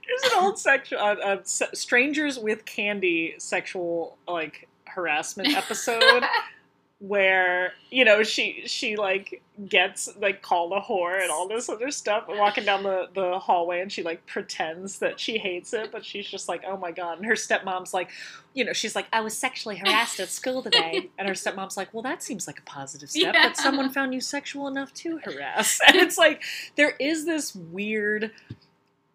there's 0.07 0.33
an 0.33 0.39
old 0.43 0.59
section 0.59 0.97
uh, 0.97 1.15
uh, 1.23 1.37
strangers 1.43 2.37
with 2.39 2.65
candy 2.65 3.35
sexual 3.37 4.17
like 4.27 4.66
harassment 4.97 5.55
episode 5.55 6.23
where 6.99 7.73
you 7.91 8.03
know 8.03 8.23
she 8.23 8.63
she 8.65 8.95
like 8.95 9.43
gets 9.69 10.09
like 10.19 10.41
called 10.41 10.71
a 10.73 10.79
whore 10.81 11.21
and 11.21 11.29
all 11.29 11.47
this 11.47 11.69
other 11.69 11.91
stuff 11.91 12.23
walking 12.27 12.65
down 12.65 12.81
the 12.81 13.07
the 13.13 13.37
hallway 13.37 13.81
and 13.81 13.91
she 13.91 14.01
like 14.01 14.25
pretends 14.25 14.97
that 14.97 15.19
she 15.19 15.37
hates 15.37 15.73
it 15.75 15.91
but 15.91 16.03
she's 16.03 16.27
just 16.27 16.49
like 16.49 16.63
oh 16.67 16.75
my 16.75 16.91
god. 16.91 17.17
And 17.17 17.25
her 17.27 17.35
stepmom's 17.35 17.93
like 17.93 18.09
you 18.55 18.65
know 18.65 18.73
she's 18.73 18.95
like 18.95 19.05
i 19.13 19.21
was 19.21 19.37
sexually 19.37 19.77
harassed 19.77 20.19
at 20.19 20.29
school 20.29 20.63
today. 20.63 21.07
And 21.19 21.27
her 21.27 21.35
stepmom's 21.35 21.77
like 21.77 21.93
well 21.93 22.01
that 22.01 22.23
seems 22.23 22.47
like 22.47 22.57
a 22.57 22.63
positive 22.63 23.11
step 23.11 23.31
Yeah. 23.35 23.43
that 23.43 23.57
someone 23.57 23.91
found 23.91 24.15
you 24.15 24.19
sexual 24.19 24.67
enough 24.67 24.91
to 24.95 25.19
harass. 25.23 25.79
And 25.87 25.97
it's 25.97 26.17
like 26.17 26.41
there 26.77 26.95
is 26.99 27.25
this 27.25 27.53
weird 27.53 28.31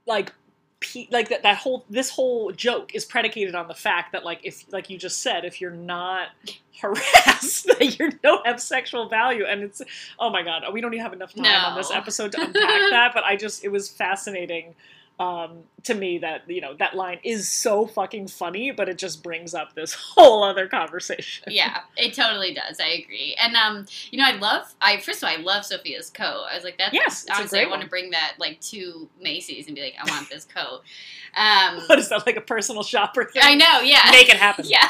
like 0.07 0.33
pe- 0.93 1.09
like 1.11 1.29
that, 1.29 1.43
that 1.43 1.57
whole 1.59 1.85
this 1.89 2.11
whole 2.11 2.53
joke 2.53 2.95
is 2.95 3.05
predicated 3.05 3.55
on 3.55 3.69
the 3.69 3.75
fact 3.75 4.13
that 4.13 4.25
like 4.25 4.41
if 4.43 4.65
like 4.73 4.91
you 4.91 4.99
just 4.99 5.23
said 5.23 5.45
if 5.45 5.61
you're 5.61 5.71
not 5.71 6.29
harassed 6.81 7.67
that 7.79 7.99
you 7.99 8.11
don't 8.23 8.47
have 8.47 8.61
sexual 8.61 9.09
value. 9.09 9.45
And 9.45 9.63
it's 9.63 9.83
oh 10.19 10.31
my 10.31 10.43
god 10.43 10.65
we 10.73 10.81
don't 10.81 10.95
even 10.95 11.03
have 11.03 11.13
enough 11.13 11.35
time 11.35 11.65
on 11.65 11.77
this 11.77 11.91
episode 11.91 12.33
to 12.33 12.41
unpack 12.41 12.91
that 12.91 13.13
but 13.15 13.25
i 13.25 13.37
just 13.37 13.65
it 13.65 13.69
was 13.69 13.89
fascinating 13.89 14.75
um, 15.19 15.59
to 15.85 15.95
me 15.95 16.19
that 16.19 16.49
you 16.49 16.61
know 16.61 16.75
that 16.79 16.95
line 16.95 17.19
is 17.23 17.51
so 17.51 17.87
fucking 17.87 18.29
funny 18.29 18.71
but 18.71 18.89
it 18.89 18.99
just 18.99 19.23
brings 19.23 19.55
up 19.55 19.75
this 19.75 19.93
whole 20.15 20.43
other 20.43 20.67
conversation 20.67 21.53
yeah, 21.53 21.81
it 21.97 22.15
totally 22.15 22.55
does. 22.55 22.81
I 22.81 22.89
agree. 22.89 23.37
And 23.41 23.55
um, 23.57 23.87
you 24.11 24.19
know, 24.19 24.25
I 24.25 24.37
love. 24.37 24.75
I 24.81 24.99
first 24.99 25.23
of 25.23 25.29
all, 25.29 25.35
I 25.35 25.41
love 25.41 25.65
Sophia's 25.65 26.11
coat. 26.11 26.47
I 26.51 26.55
was 26.55 26.65
like, 26.65 26.79
that's 26.79 26.95
Yes, 26.95 27.27
honestly, 27.33 27.61
I 27.61 27.67
want 27.67 27.83
to 27.83 27.89
bring 27.89 28.11
that 28.11 28.35
like 28.39 28.61
to 28.63 29.09
Macy's 29.21 29.67
and 29.67 29.77
be 29.77 29.83
like, 29.83 29.95
I 30.01 30.11
want 30.11 30.29
this 30.31 30.45
coat. 30.45 30.83
Um, 31.37 31.83
what 31.87 31.99
is 31.99 32.09
that 32.09 32.27
like 32.27 32.37
a 32.37 32.41
personal 32.41 32.83
shopper 32.83 33.25
thing 33.25 33.43
I 33.45 33.55
know. 33.55 33.81
Yeah. 33.81 34.09
make 34.11 34.29
it 34.29 34.37
happen 34.37 34.65
Yeah. 34.69 34.89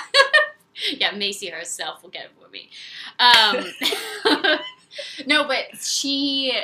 yeah, 0.93 1.11
Macy 1.13 1.49
herself 1.49 2.03
will 2.03 2.11
get 2.11 2.27
it 2.27 2.31
for 2.41 2.49
me. 2.49 2.71
Um, 3.19 4.57
no, 5.27 5.47
but 5.47 5.79
she. 5.81 6.55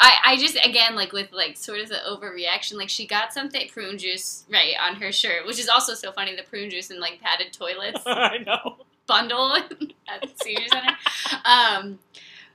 I, 0.00 0.12
I 0.24 0.36
just 0.36 0.56
again 0.64 0.96
like 0.96 1.12
with 1.12 1.32
like 1.32 1.56
sort 1.56 1.78
of 1.78 1.88
the 1.88 1.98
overreaction 2.08 2.74
like 2.74 2.88
she 2.88 3.06
got 3.06 3.32
something 3.32 3.68
prune 3.68 3.96
juice 3.96 4.44
right 4.52 4.74
on 4.82 4.96
her 4.96 5.12
shirt 5.12 5.46
which 5.46 5.58
is 5.58 5.68
also 5.68 5.94
so 5.94 6.10
funny 6.12 6.34
the 6.34 6.42
prune 6.42 6.68
juice 6.70 6.90
and 6.90 6.98
like 7.00 7.20
padded 7.20 7.52
toilets. 7.52 8.02
I 8.06 8.38
know. 8.38 8.76
Bundle 9.06 9.52
at 10.08 10.20
the 10.22 10.30
senior 10.42 10.66
center. 10.68 10.96
Um 11.44 11.98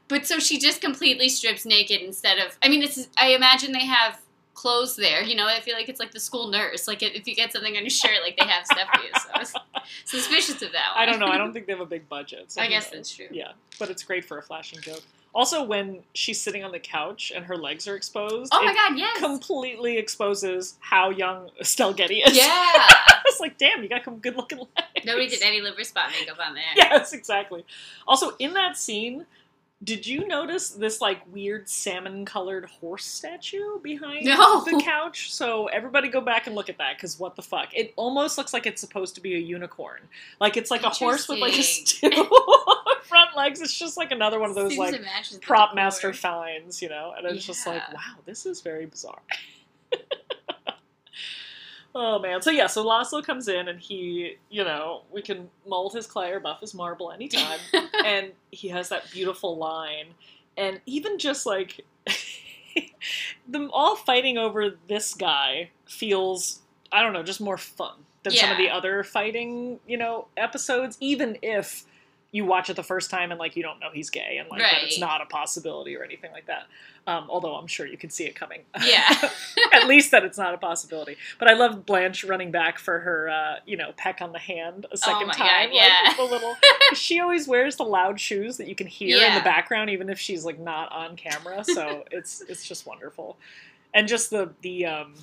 but 0.07 0.25
so 0.25 0.39
she 0.39 0.59
just 0.59 0.81
completely 0.81 1.29
strips 1.29 1.65
naked 1.65 2.01
instead 2.01 2.39
of 2.39 2.57
I 2.61 2.67
mean 2.67 2.83
it's 2.83 3.07
I 3.17 3.29
imagine 3.29 3.71
they 3.71 3.85
have 3.85 4.19
clothes 4.53 4.97
there 4.97 5.23
you 5.23 5.35
know 5.35 5.47
I 5.47 5.61
feel 5.61 5.75
like 5.75 5.87
it's 5.87 6.01
like 6.01 6.11
the 6.11 6.19
school 6.19 6.49
nurse 6.49 6.87
like 6.87 7.01
if 7.01 7.13
if 7.13 7.27
you 7.27 7.35
get 7.35 7.53
something 7.53 7.77
on 7.77 7.83
your 7.83 7.89
shirt 7.89 8.17
like 8.21 8.37
they 8.37 8.45
have 8.45 8.65
stuff 8.65 8.89
for 8.93 9.01
you 9.01 9.11
so 9.13 9.29
I 9.33 9.39
was 9.39 9.53
suspicious 10.03 10.61
of 10.61 10.73
that 10.73 10.95
one. 10.95 10.97
i 10.97 11.05
don't 11.05 11.19
know 11.19 11.27
i 11.27 11.37
don't 11.37 11.53
think 11.53 11.65
they 11.65 11.71
have 11.71 11.81
a 11.81 11.85
big 11.85 12.09
budget 12.09 12.51
so 12.51 12.61
I 12.61 12.67
guess 12.67 12.87
knows? 12.87 12.91
that's 12.93 13.15
true. 13.15 13.27
Yeah, 13.31 13.51
but 13.79 13.89
it's 13.89 14.03
great 14.03 14.25
for 14.25 14.37
a 14.37 14.41
flashing 14.43 14.81
joke. 14.81 15.01
Also, 15.33 15.63
when 15.63 15.99
she's 16.13 16.41
sitting 16.41 16.63
on 16.63 16.71
the 16.71 16.79
couch 16.79 17.31
and 17.35 17.45
her 17.45 17.55
legs 17.55 17.87
are 17.87 17.95
exposed, 17.95 18.51
oh 18.53 18.63
my 18.65 18.71
it 18.71 18.75
god 18.75 18.97
yes 18.97 19.17
completely 19.19 19.97
exposes 19.97 20.75
how 20.79 21.09
young 21.11 21.49
Estelle 21.59 21.93
Getty 21.93 22.19
is. 22.21 22.35
yeah 22.35 22.45
I 22.47 23.21
was 23.25 23.39
like, 23.39 23.57
damn, 23.57 23.83
you 23.83 23.89
got 23.89 24.03
some 24.03 24.17
good 24.17 24.35
looking 24.35 24.57
legs. 24.57 25.05
nobody 25.05 25.27
did 25.27 25.43
any 25.43 25.61
liver 25.61 25.83
spot 25.83 26.09
makeup 26.19 26.37
on 26.43 26.55
there 26.55 26.63
Yes, 26.75 27.13
exactly. 27.13 27.63
Also, 28.07 28.31
in 28.39 28.53
that 28.53 28.77
scene, 28.77 29.25
Did 29.81 30.05
you 30.05 30.27
notice 30.27 30.71
this 30.71 30.99
like 30.99 31.21
weird 31.31 31.69
salmon 31.69 32.25
colored 32.25 32.65
horse 32.65 33.05
statue 33.05 33.79
behind 33.81 34.25
No. 34.25 34.63
the 34.65 34.81
couch? 34.83 35.31
So 35.33 35.67
everybody 35.67 36.09
go 36.09 36.19
back 36.19 36.47
and 36.47 36.55
look 36.55 36.67
at 36.67 36.77
that 36.79 36.97
because 36.97 37.17
what 37.17 37.37
the 37.37 37.41
fuck? 37.41 37.69
It 37.73 37.93
almost 37.95 38.37
looks 38.37 38.51
like 38.53 38.65
it's 38.65 38.81
supposed 38.81 39.15
to 39.15 39.21
be 39.21 39.35
a 39.35 39.39
unicorn. 39.39 40.01
Like 40.41 40.57
it's 40.57 40.69
like 40.69 40.83
a 40.83 40.89
horse 40.89 41.29
with 41.29 41.39
like 41.39 41.57
a 41.57 41.63
stew 41.63 42.09
front 43.03 43.37
legs. 43.37 43.61
It's 43.61 43.77
just 43.77 43.95
like 43.95 44.11
another 44.11 44.37
one 44.37 44.49
of 44.49 44.55
those 44.55 44.71
Seems 44.71 44.79
like 44.79 44.95
to 44.95 45.01
match 45.01 45.29
the 45.31 45.39
prop 45.39 45.73
master 45.73 46.11
finds, 46.13 46.81
you 46.81 46.89
know? 46.89 47.13
And 47.17 47.25
it's 47.25 47.45
just 47.45 47.65
like, 47.65 47.81
wow, 47.93 48.17
this 48.25 48.45
is 48.45 48.59
very 48.59 48.85
bizarre. 48.85 49.21
Oh 51.95 52.19
man. 52.19 52.41
So 52.41 52.51
yeah, 52.51 52.67
so 52.67 52.85
Laszlo 52.85 53.23
comes 53.23 53.47
in 53.47 53.67
and 53.67 53.79
he, 53.79 54.37
you 54.49 54.63
know, 54.63 55.01
we 55.11 55.21
can 55.21 55.49
mold 55.67 55.93
his 55.93 56.07
clay 56.07 56.31
or 56.31 56.39
buff 56.39 56.61
his 56.61 56.73
marble 56.73 57.11
anytime. 57.11 57.59
and 58.05 58.31
he 58.51 58.69
has 58.69 58.89
that 58.89 59.09
beautiful 59.11 59.57
line. 59.57 60.07
And 60.57 60.81
even 60.85 61.19
just 61.19 61.45
like 61.45 61.85
them 63.47 63.69
all 63.73 63.95
fighting 63.95 64.37
over 64.37 64.71
this 64.87 65.13
guy 65.13 65.71
feels 65.85 66.59
I 66.91 67.01
don't 67.01 67.13
know, 67.13 67.23
just 67.23 67.41
more 67.41 67.57
fun 67.57 67.93
than 68.23 68.33
some 68.33 68.51
of 68.51 68.57
the 68.57 68.69
other 68.69 69.03
fighting, 69.03 69.79
you 69.87 69.97
know, 69.97 70.27
episodes, 70.35 70.97
even 70.99 71.37
if 71.41 71.85
you 72.31 72.45
watch 72.45 72.69
it 72.69 72.75
the 72.75 72.83
first 72.83 73.09
time 73.09 73.31
and 73.31 73.39
like 73.39 73.55
you 73.55 73.63
don't 73.63 73.79
know 73.79 73.89
he's 73.91 74.09
gay 74.11 74.37
and 74.39 74.47
like 74.49 74.59
that 74.59 74.83
it's 74.83 74.99
not 74.99 75.19
a 75.21 75.25
possibility 75.25 75.95
or 75.95 76.03
anything 76.03 76.31
like 76.31 76.45
that. 76.45 76.67
Um, 77.07 77.25
although 77.27 77.55
I'm 77.55 77.65
sure 77.65 77.87
you 77.87 77.97
can 77.97 78.11
see 78.11 78.25
it 78.25 78.35
coming. 78.35 78.61
Yeah. 78.85 79.29
At 79.73 79.87
least 79.87 80.11
that 80.11 80.23
it's 80.23 80.37
not 80.37 80.53
a 80.53 80.57
possibility. 80.57 81.17
But 81.39 81.47
I 81.47 81.53
love 81.53 81.85
Blanche 81.85 82.23
running 82.23 82.51
back 82.51 82.77
for 82.77 82.99
her, 82.99 83.29
uh, 83.29 83.55
you 83.65 83.77
know, 83.77 83.93
peck 83.97 84.21
on 84.21 84.31
the 84.31 84.39
hand 84.39 84.85
a 84.91 84.97
second 84.97 85.29
Oh 85.29 85.33
time. 85.33 85.69
God, 85.69 85.75
yeah. 85.75 86.01
Like, 86.05 86.17
the 86.17 86.23
little. 86.23 86.55
she 86.93 87.19
always 87.19 87.47
wears 87.47 87.75
the 87.77 87.83
loud 87.83 88.19
shoes 88.19 88.57
that 88.57 88.67
you 88.67 88.75
can 88.75 88.87
hear 88.87 89.17
in 89.17 89.33
the 89.35 89.41
background, 89.41 89.89
even 89.89 90.09
if 90.09 90.19
she's 90.19 90.45
like 90.45 90.59
not 90.59 90.91
on 90.91 91.15
camera. 91.15 91.63
So 91.63 92.03
it's 92.11 92.41
it's 92.47 92.67
just 92.67 92.85
wonderful, 92.85 93.37
and 93.93 94.07
just 94.07 94.29
the 94.29 94.51
the 94.61 94.85
um, 94.85 95.13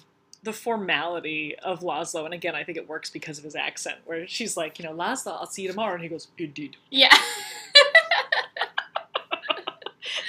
the 0.47 0.53
formality 0.53 1.57
of 1.59 1.81
Laszlo. 1.81 2.25
And 2.25 2.33
again, 2.33 2.55
I 2.55 2.65
think 2.65 2.79
it 2.79 2.89
works 2.89 3.11
because 3.11 3.37
of 3.37 3.45
his 3.45 3.57
accent, 3.57 3.99
where 4.07 4.27
she's 4.29 4.57
like, 4.57 4.79
you 4.79 4.85
know, 4.87 4.95
Laszlo, 4.95 5.33
I'll 5.33 5.47
see 5.47 5.63
you 5.63 5.69
tomorrow, 5.69 5.95
and 5.95 6.03
he 6.03 6.09
goes, 6.09 6.29
indeed. 6.39 6.77
yeah. 6.91 7.15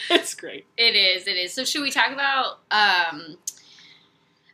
It's 0.09 0.33
great. 0.36 0.65
It 0.77 0.95
is. 0.95 1.27
It 1.27 1.36
is. 1.36 1.53
So 1.53 1.63
should 1.65 1.81
we 1.81 1.91
talk 1.91 2.12
about 2.12 2.59
um, 2.71 3.38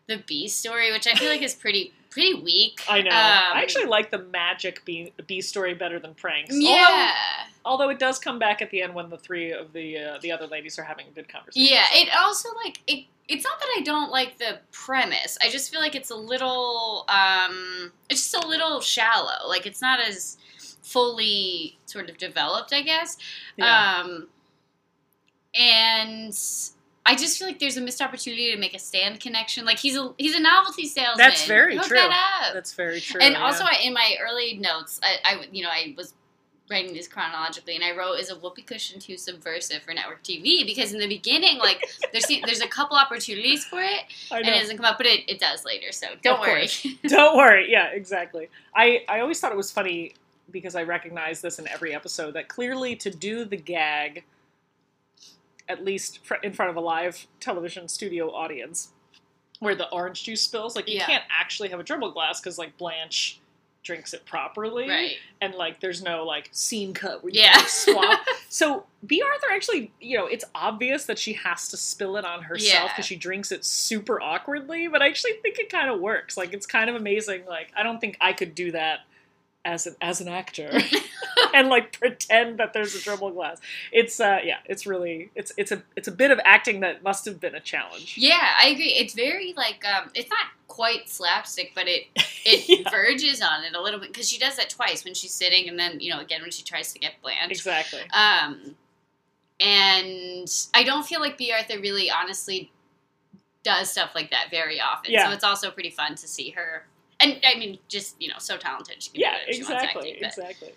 the 0.08 0.18
bee 0.28 0.48
story, 0.48 0.92
which 0.92 1.08
I 1.08 1.14
feel 1.14 1.30
like 1.30 1.42
is 1.42 1.54
pretty 1.54 1.94
pretty 2.10 2.36
weak. 2.36 2.82
I 2.88 3.02
know. 3.02 3.10
Um, 3.10 3.16
I 3.16 3.62
actually 3.62 3.86
like 3.86 4.12
the 4.12 4.20
magic 4.20 4.86
bee, 4.86 5.14
bee 5.26 5.42
story 5.42 5.74
better 5.74 6.00
than 6.00 6.14
pranks. 6.14 6.56
Yeah. 6.56 7.12
Although, 7.66 7.84
although 7.86 7.90
it 7.90 8.00
does 8.00 8.20
come 8.20 8.38
back 8.40 8.62
at 8.62 8.70
the 8.70 8.82
end 8.82 8.94
when 8.94 9.10
the 9.10 9.18
three 9.18 9.52
of 9.52 9.74
the 9.74 9.98
uh, 9.98 10.18
the 10.22 10.32
other 10.32 10.48
ladies 10.48 10.78
are 10.78 10.84
having 10.84 11.08
a 11.08 11.12
good 11.12 11.28
conversation. 11.30 11.72
Yeah. 11.72 11.86
It 11.92 12.10
also 12.16 12.50
like 12.64 12.80
it. 12.88 13.06
It's 13.28 13.44
not 13.44 13.60
that 13.60 13.70
I 13.78 13.82
don't 13.84 14.12
like 14.12 14.38
the 14.38 14.60
premise. 14.72 15.38
I 15.42 15.50
just 15.50 15.72
feel 15.72 15.80
like 15.80 15.96
it's 15.96 16.12
a 16.12 16.16
little. 16.16 17.06
Um, 17.08 17.92
it's 18.10 18.30
just 18.30 18.44
a 18.44 18.48
little 18.48 18.82
shallow. 18.82 19.48
Like 19.48 19.66
it's 19.66 19.82
not 19.82 20.00
as 20.00 20.38
fully 20.82 21.80
sort 21.86 22.10
of 22.10 22.18
developed. 22.18 22.74
I 22.74 22.82
guess. 22.82 23.18
Yeah. 23.58 24.02
Um, 24.04 24.28
and 25.56 26.34
I 27.06 27.16
just 27.16 27.38
feel 27.38 27.48
like 27.48 27.60
there's 27.60 27.78
a 27.78 27.82
missed 27.82 28.02
opportunity 28.02 28.52
to 28.52 28.58
make 28.58 28.74
a 28.74 28.80
Stan 28.80 29.18
connection. 29.18 29.66
Like 29.66 29.80
he's 29.80 29.98
a 29.98 30.14
he's 30.18 30.36
a 30.36 30.40
novelty 30.40 30.88
salesman. 30.88 31.18
That's 31.18 31.46
very 31.46 31.76
Hook 31.76 31.88
true. 31.88 31.98
That 31.98 32.46
up. 32.48 32.54
That's 32.54 32.74
very 32.74 33.02
true. 33.02 33.20
and 33.22 33.34
yeah. 33.34 33.44
also, 33.44 33.64
I, 33.66 33.80
in 33.84 33.94
my 33.94 34.16
early 34.22 34.58
notes, 34.58 35.00
I, 35.04 35.18
I 35.26 35.46
you 35.52 35.64
know 35.64 35.70
I 35.70 35.94
was 35.98 36.14
writing 36.74 36.94
these 36.94 37.08
chronologically, 37.08 37.76
and 37.76 37.84
I 37.86 37.96
wrote 37.96 38.16
is 38.16 38.30
a 38.30 38.36
whoopee 38.36 38.64
cushion 38.64 39.00
too 39.00 39.16
subversive 39.18 39.84
for 39.84 39.94
network 39.94 40.24
TV 40.24 40.66
because 40.66 40.92
in 40.92 41.00
the 41.00 41.08
beginning, 41.08 41.60
like 41.60 41.82
there's 42.12 42.26
there's 42.46 42.62
a 42.62 42.68
couple 42.68 42.98
opportunities 42.98 43.64
for 43.64 43.80
it, 43.82 44.02
and 44.32 44.46
it 44.48 44.60
doesn't 44.60 44.76
come 44.78 44.86
up, 44.86 44.98
but 44.98 45.06
it, 45.06 45.22
it 45.30 45.40
does 45.40 45.64
later. 45.64 45.92
So 45.92 46.08
don't 46.22 46.36
Of 46.36 46.40
worry. 46.42 46.68
Don't 47.08 47.38
worry. 47.38 47.72
Yeah, 47.72 47.92
exactly. 47.92 48.50
I, 48.76 49.06
I 49.08 49.20
always 49.22 49.40
thought 49.40 49.52
it 49.52 49.58
was 49.58 49.72
funny 49.72 50.16
because 50.52 50.76
I 50.76 50.84
recognize 50.84 51.40
this 51.42 51.60
in 51.60 51.68
every 51.70 51.96
episode 51.96 52.34
that 52.34 52.48
clearly 52.50 52.96
to 52.98 53.10
do 53.10 53.46
the 53.46 53.58
gag, 53.58 54.24
at 55.70 55.84
least 55.86 56.26
fr- 56.26 56.36
in 56.44 56.52
front 56.54 56.70
of 56.72 56.76
a 56.76 56.82
live 56.82 57.28
television 57.40 57.88
studio 57.88 58.30
audience, 58.32 58.90
where 59.60 59.76
the 59.76 59.90
orange 59.92 60.24
juice 60.24 60.42
spills, 60.42 60.76
like 60.76 60.88
you 60.90 60.96
Yeah. 60.98 61.06
can't 61.06 61.24
actually 61.32 61.70
have 61.70 61.80
a 61.80 61.84
dribble 61.84 62.12
glass 62.12 62.42
because 62.42 62.58
like 62.58 62.78
Blanche 62.78 63.40
drinks 63.84 64.14
it 64.14 64.26
properly, 64.26 64.88
right. 64.90 65.16
and 65.42 65.54
like 65.56 65.80
there's 65.82 66.02
no 66.02 66.26
like 66.26 66.50
scene 66.52 66.94
cut 66.94 67.24
where 67.24 67.32
you 67.34 67.42
Yeah. 67.42 67.58
like, 67.58 67.68
swap. 67.68 68.20
so 68.50 68.86
Bea 69.06 69.22
Arthur 69.22 69.48
actually, 69.54 69.92
you 70.00 70.18
know, 70.18 70.26
it's 70.26 70.46
obvious 70.56 71.06
that 71.06 71.20
she 71.20 71.34
has 71.34 71.68
to 71.70 71.78
spill 71.78 72.16
it 72.18 72.26
on 72.26 72.44
herself 72.44 72.84
Yeah. 72.86 72.88
because 72.88 73.06
she 73.06 73.16
drinks 73.16 73.52
it 73.52 73.66
super 73.66 74.22
awkwardly, 74.22 74.88
but 74.88 75.02
I 75.02 75.08
actually 75.08 75.34
think 75.42 75.60
it 75.60 75.70
kind 75.70 75.90
of 75.90 76.00
works. 76.00 76.38
Like 76.38 76.54
it's 76.54 76.66
kind 76.66 76.90
of 76.90 76.96
amazing. 76.96 77.46
Like 77.46 77.72
I 77.76 77.84
don't 77.84 78.00
think 78.00 78.18
I 78.22 78.34
could 78.34 78.56
do 78.56 78.72
that 78.72 79.02
as 79.66 79.88
an 79.88 79.96
as 80.02 80.20
an 80.22 80.28
actor 80.28 80.70
and 81.54 81.70
like 81.70 81.98
pretend 81.98 82.60
that 82.60 82.74
there's 82.74 82.96
a 82.96 83.02
dribble 83.02 83.32
glass. 83.32 83.60
It's 83.92 84.20
uh 84.20 84.40
yeah, 84.44 84.58
it's 84.66 84.86
really 84.86 85.32
it's 85.36 85.52
it's 85.58 85.72
a 85.72 85.84
it's 85.96 86.08
a 86.08 86.12
bit 86.12 86.32
of 86.32 86.40
acting 86.46 86.82
that 86.82 87.04
must 87.04 87.26
have 87.26 87.40
been 87.40 87.56
a 87.56 87.60
challenge. 87.60 88.16
Yeah, 88.18 88.50
I 88.62 88.68
agree. 88.70 88.94
It's 88.94 89.14
very 89.14 89.54
like 89.56 89.84
um, 89.86 90.10
it's 90.14 90.30
not 90.30 90.48
quite 90.68 91.08
slapstick, 91.10 91.72
but 91.76 91.88
it 91.88 92.08
it 92.46 92.80
Yeah. 92.82 92.90
verges 92.90 93.42
on 93.42 93.64
it 93.64 93.76
a 93.76 93.82
little 93.82 94.00
bit 94.00 94.10
because 94.12 94.30
she 94.30 94.38
does 94.40 94.58
that 94.58 94.70
twice 94.70 95.06
when 95.06 95.14
she's 95.14 95.34
sitting, 95.34 95.70
and 95.70 95.80
then 95.80 96.00
you 96.00 96.10
know 96.12 96.20
again 96.20 96.42
when 96.42 96.52
she 96.52 96.64
tries 96.64 96.92
to 96.94 97.00
get 97.00 97.14
Blanche. 97.22 97.52
Exactly. 97.52 98.02
Um, 98.12 98.76
and 99.60 100.48
I 100.74 100.84
don't 100.84 101.06
feel 101.06 101.22
like 101.22 101.38
Bea 101.38 101.54
Arthur 101.54 101.80
really 101.80 102.10
honestly 102.12 102.72
does 103.64 103.90
stuff 103.92 104.12
like 104.14 104.32
that 104.32 104.48
very 104.52 104.82
often. 104.82 105.12
Yeah. 105.14 105.28
So 105.28 105.32
it's 105.34 105.44
also 105.44 105.72
pretty 105.72 105.90
fun 105.92 106.16
to 106.16 106.28
see 106.28 106.50
her. 106.52 106.86
And 107.24 107.40
I 107.46 107.58
mean, 107.58 107.80
just 107.88 108.22
you 108.22 108.28
know, 108.28 108.36
so 108.40 108.58
talented. 108.58 109.02
She 109.02 109.12
can 109.12 109.22
Yeah, 109.22 109.32
do 109.46 109.52
it 109.52 109.56
she 109.56 109.64
wants 109.64 109.84
exactly. 109.84 110.12
acting, 110.12 110.26
Exactly. 110.26 110.74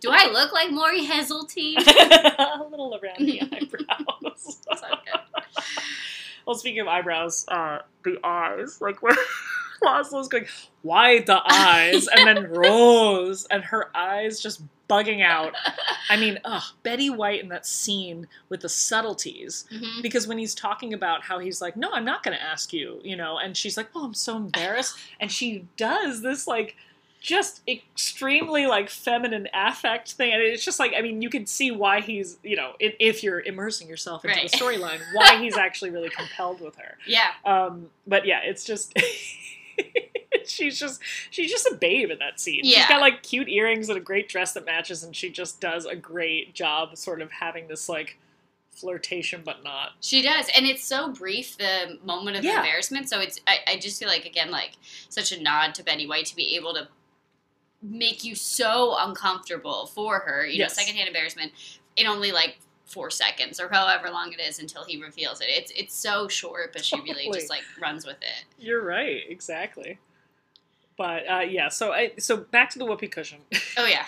Do 0.00 0.10
I 0.10 0.30
look 0.30 0.52
like 0.52 0.70
Maury 0.70 1.04
Heseltine? 1.04 1.78
a 1.86 2.64
little 2.70 2.98
around 3.02 3.26
the 3.26 3.40
eyebrows. 3.52 4.58
That's 4.68 4.82
not 4.82 5.04
good. 5.06 5.64
Well, 6.46 6.56
speaking 6.56 6.80
of 6.80 6.88
eyebrows, 6.88 7.46
uh, 7.48 7.78
the 8.04 8.18
eyes, 8.24 8.80
like 8.80 9.00
where 9.02 9.16
Laszlo's 9.82 10.28
going, 10.28 10.46
why 10.82 11.20
the 11.20 11.40
eyes? 11.50 12.06
And 12.08 12.26
then 12.26 12.50
Rose, 12.50 13.46
and 13.50 13.64
her 13.64 13.90
eyes 13.96 14.40
just 14.40 14.60
bugging 14.92 15.22
out. 15.24 15.54
I 16.10 16.16
mean, 16.16 16.38
ugh, 16.44 16.62
Betty 16.82 17.08
White 17.08 17.42
in 17.42 17.48
that 17.48 17.64
scene 17.66 18.28
with 18.50 18.60
the 18.60 18.68
subtleties. 18.68 19.64
Mhm. 19.72 20.02
Because 20.02 20.26
when 20.26 20.38
he's 20.38 20.54
talking 20.54 20.92
about 20.92 21.22
how 21.22 21.38
he's 21.38 21.62
like, 21.62 21.76
no, 21.76 21.90
I'm 21.92 22.04
not 22.04 22.22
going 22.22 22.36
to 22.36 22.42
ask 22.42 22.72
you, 22.72 23.00
you 23.02 23.16
know, 23.16 23.38
and 23.38 23.56
she's 23.56 23.76
like, 23.76 23.88
oh, 23.94 24.04
I'm 24.04 24.14
so 24.14 24.36
embarrassed. 24.36 24.96
And 25.20 25.30
she 25.32 25.66
does 25.76 26.20
this, 26.22 26.46
like, 26.46 26.76
just 27.20 27.62
extremely 27.68 28.66
like 28.66 28.90
feminine 28.90 29.46
affect 29.54 30.14
thing 30.14 30.32
and 30.32 30.42
it's 30.42 30.64
just 30.64 30.80
like 30.80 30.92
i 30.98 31.00
mean 31.00 31.22
you 31.22 31.30
can 31.30 31.46
see 31.46 31.70
why 31.70 32.00
he's 32.00 32.36
you 32.42 32.56
know 32.56 32.72
if, 32.80 32.96
if 32.98 33.22
you're 33.22 33.40
immersing 33.42 33.88
yourself 33.88 34.24
into 34.24 34.36
Right. 34.36 34.50
the 34.50 34.56
storyline 34.58 34.98
why 35.14 35.38
he's 35.40 35.56
actually 35.56 35.90
really 35.90 36.10
compelled 36.18 36.60
with 36.60 36.74
her 36.78 36.98
Yeah. 37.06 37.28
um 37.44 37.90
but 38.08 38.26
yeah 38.26 38.40
it's 38.42 38.64
just 38.64 38.92
she's 40.52 40.78
just 40.78 41.00
she's 41.30 41.50
just 41.50 41.66
a 41.66 41.74
babe 41.74 42.10
in 42.10 42.18
that 42.18 42.38
scene 42.38 42.64
She's 42.64 42.86
got 42.86 43.00
like 43.00 43.22
cute 43.22 43.48
earrings 43.48 43.88
and 43.88 43.98
a 43.98 44.00
great 44.00 44.28
dress 44.28 44.52
that 44.52 44.64
matches 44.66 45.02
and 45.02 45.14
she 45.16 45.30
just 45.30 45.60
does 45.60 45.86
a 45.86 45.96
great 45.96 46.54
job 46.54 46.96
sort 46.96 47.20
of 47.22 47.30
having 47.32 47.68
this 47.68 47.88
like 47.88 48.18
flirtation 48.74 49.42
but 49.44 49.62
not 49.62 49.90
She 50.00 50.22
does, 50.22 50.48
and 50.56 50.64
it's 50.66 50.82
so 50.84 51.10
brief 51.12 51.56
the 51.58 51.98
moment 52.04 52.36
of 52.38 52.44
Yeah. 52.44 52.56
embarrassment. 52.58 53.08
So 53.08 53.20
it's 53.20 53.38
I, 53.46 53.58
I 53.66 53.78
just 53.78 53.98
feel 53.98 54.08
like 54.08 54.24
again 54.24 54.50
like 54.50 54.72
such 55.08 55.32
a 55.32 55.42
nod 55.42 55.74
to 55.74 55.82
Betty 55.84 56.06
White 56.06 56.26
to 56.26 56.36
be 56.36 56.56
able 56.56 56.72
to 56.74 56.88
make 57.82 58.24
you 58.24 58.34
so 58.34 58.96
uncomfortable 58.98 59.86
for 59.86 60.20
her. 60.20 60.46
You 60.46 60.58
Yes. 60.58 60.70
know, 60.76 60.82
secondhand 60.82 61.08
embarrassment 61.08 61.52
in 61.96 62.06
only 62.06 62.32
like 62.32 62.58
four 62.86 63.10
seconds 63.10 63.58
or 63.60 63.68
however 63.68 64.10
long 64.10 64.32
it 64.32 64.40
is 64.40 64.58
until 64.58 64.84
he 64.84 65.02
reveals 65.02 65.40
it. 65.40 65.48
It's 65.48 65.72
it's 65.76 65.94
so 65.94 66.28
short, 66.28 66.72
but 66.72 66.84
she 66.84 67.00
really 67.00 67.28
just 67.32 67.50
like 67.50 67.64
runs 67.80 68.06
with 68.06 68.18
it. 68.22 68.44
you're 68.58 68.82
right 68.84 69.22
exactly 69.28 69.98
but 70.96 71.28
uh 71.28 71.40
yeah 71.40 71.68
so 71.68 71.92
i 71.92 72.12
so 72.18 72.36
back 72.36 72.70
to 72.70 72.78
the 72.78 72.84
whoopee 72.84 73.08
cushion 73.08 73.38
Oh 73.76 73.86
yeah, 73.86 74.04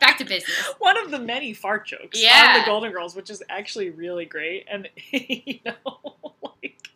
back 0.00 0.18
to 0.18 0.24
business. 0.24 0.56
one 0.78 0.96
of 0.96 1.10
the 1.10 1.18
many 1.18 1.52
fart 1.52 1.86
jokes 1.86 2.18
on 2.54 2.60
the 2.60 2.66
Golden 2.66 2.90
Girls, 2.92 3.14
which 3.14 3.30
is 3.30 3.42
actually 3.48 3.90
really 3.90 4.24
great. 4.24 4.66
And 4.70 4.88
you 5.10 5.60
know, 5.64 6.32
like 6.42 6.88